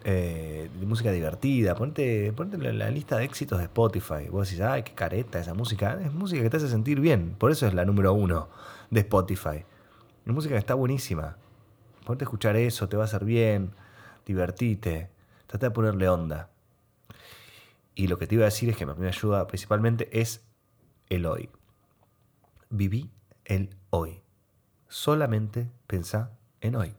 eh, 0.03 0.69
de 0.79 0.85
música 0.85 1.11
divertida. 1.11 1.75
Ponte, 1.75 2.33
ponte 2.33 2.57
la, 2.57 2.89
lista 2.89 3.17
de 3.17 3.25
éxitos 3.25 3.59
de 3.59 3.65
Spotify. 3.65 4.27
Vos 4.29 4.49
decís, 4.49 4.61
ay, 4.61 4.83
qué 4.83 4.93
careta 4.93 5.39
esa 5.39 5.53
música. 5.53 5.99
Es 6.03 6.11
música 6.13 6.41
que 6.41 6.49
te 6.49 6.57
hace 6.57 6.69
sentir 6.69 6.99
bien. 6.99 7.35
Por 7.37 7.51
eso 7.51 7.67
es 7.67 7.73
la 7.73 7.85
número 7.85 8.13
uno 8.13 8.49
de 8.89 9.01
Spotify. 9.01 9.65
Es 10.25 10.33
música 10.33 10.55
que 10.55 10.59
está 10.59 10.73
buenísima. 10.73 11.37
Ponte 12.05 12.23
a 12.23 12.25
escuchar 12.25 12.55
eso, 12.55 12.89
te 12.89 12.97
va 12.97 13.03
a 13.03 13.05
hacer 13.05 13.25
bien, 13.25 13.71
divertite, 14.25 15.09
trata 15.47 15.67
de 15.67 15.71
ponerle 15.71 16.07
onda. 16.07 16.49
Y 17.95 18.07
lo 18.07 18.19
que 18.19 18.27
te 18.27 18.35
iba 18.35 18.43
a 18.43 18.45
decir 18.45 18.69
es 18.69 18.77
que 18.77 18.85
me 18.85 19.07
ayuda 19.07 19.47
principalmente 19.47 20.09
es 20.19 20.43
el 21.09 21.25
hoy. 21.25 21.49
Viví 22.69 23.09
el 23.45 23.75
hoy. 23.89 24.24
Solamente 24.97 25.69
pensá 25.87 26.31
en 26.61 26.77
hoy. 26.77 26.95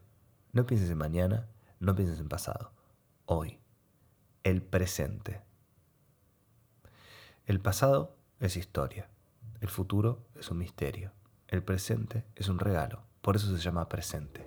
No 0.52 0.66
pienses 0.66 0.90
en 0.90 0.98
mañana, 0.98 1.48
no 1.80 1.94
pienses 1.94 2.20
en 2.20 2.28
pasado. 2.28 2.70
Hoy. 3.24 3.58
El 4.44 4.60
presente. 4.60 5.40
El 7.46 7.58
pasado 7.58 8.14
es 8.38 8.58
historia. 8.58 9.08
El 9.62 9.70
futuro 9.70 10.26
es 10.38 10.50
un 10.50 10.58
misterio. 10.58 11.12
El 11.48 11.62
presente 11.62 12.26
es 12.34 12.48
un 12.48 12.58
regalo. 12.58 13.02
Por 13.22 13.34
eso 13.34 13.46
se 13.46 13.62
llama 13.62 13.88
presente. 13.88 14.46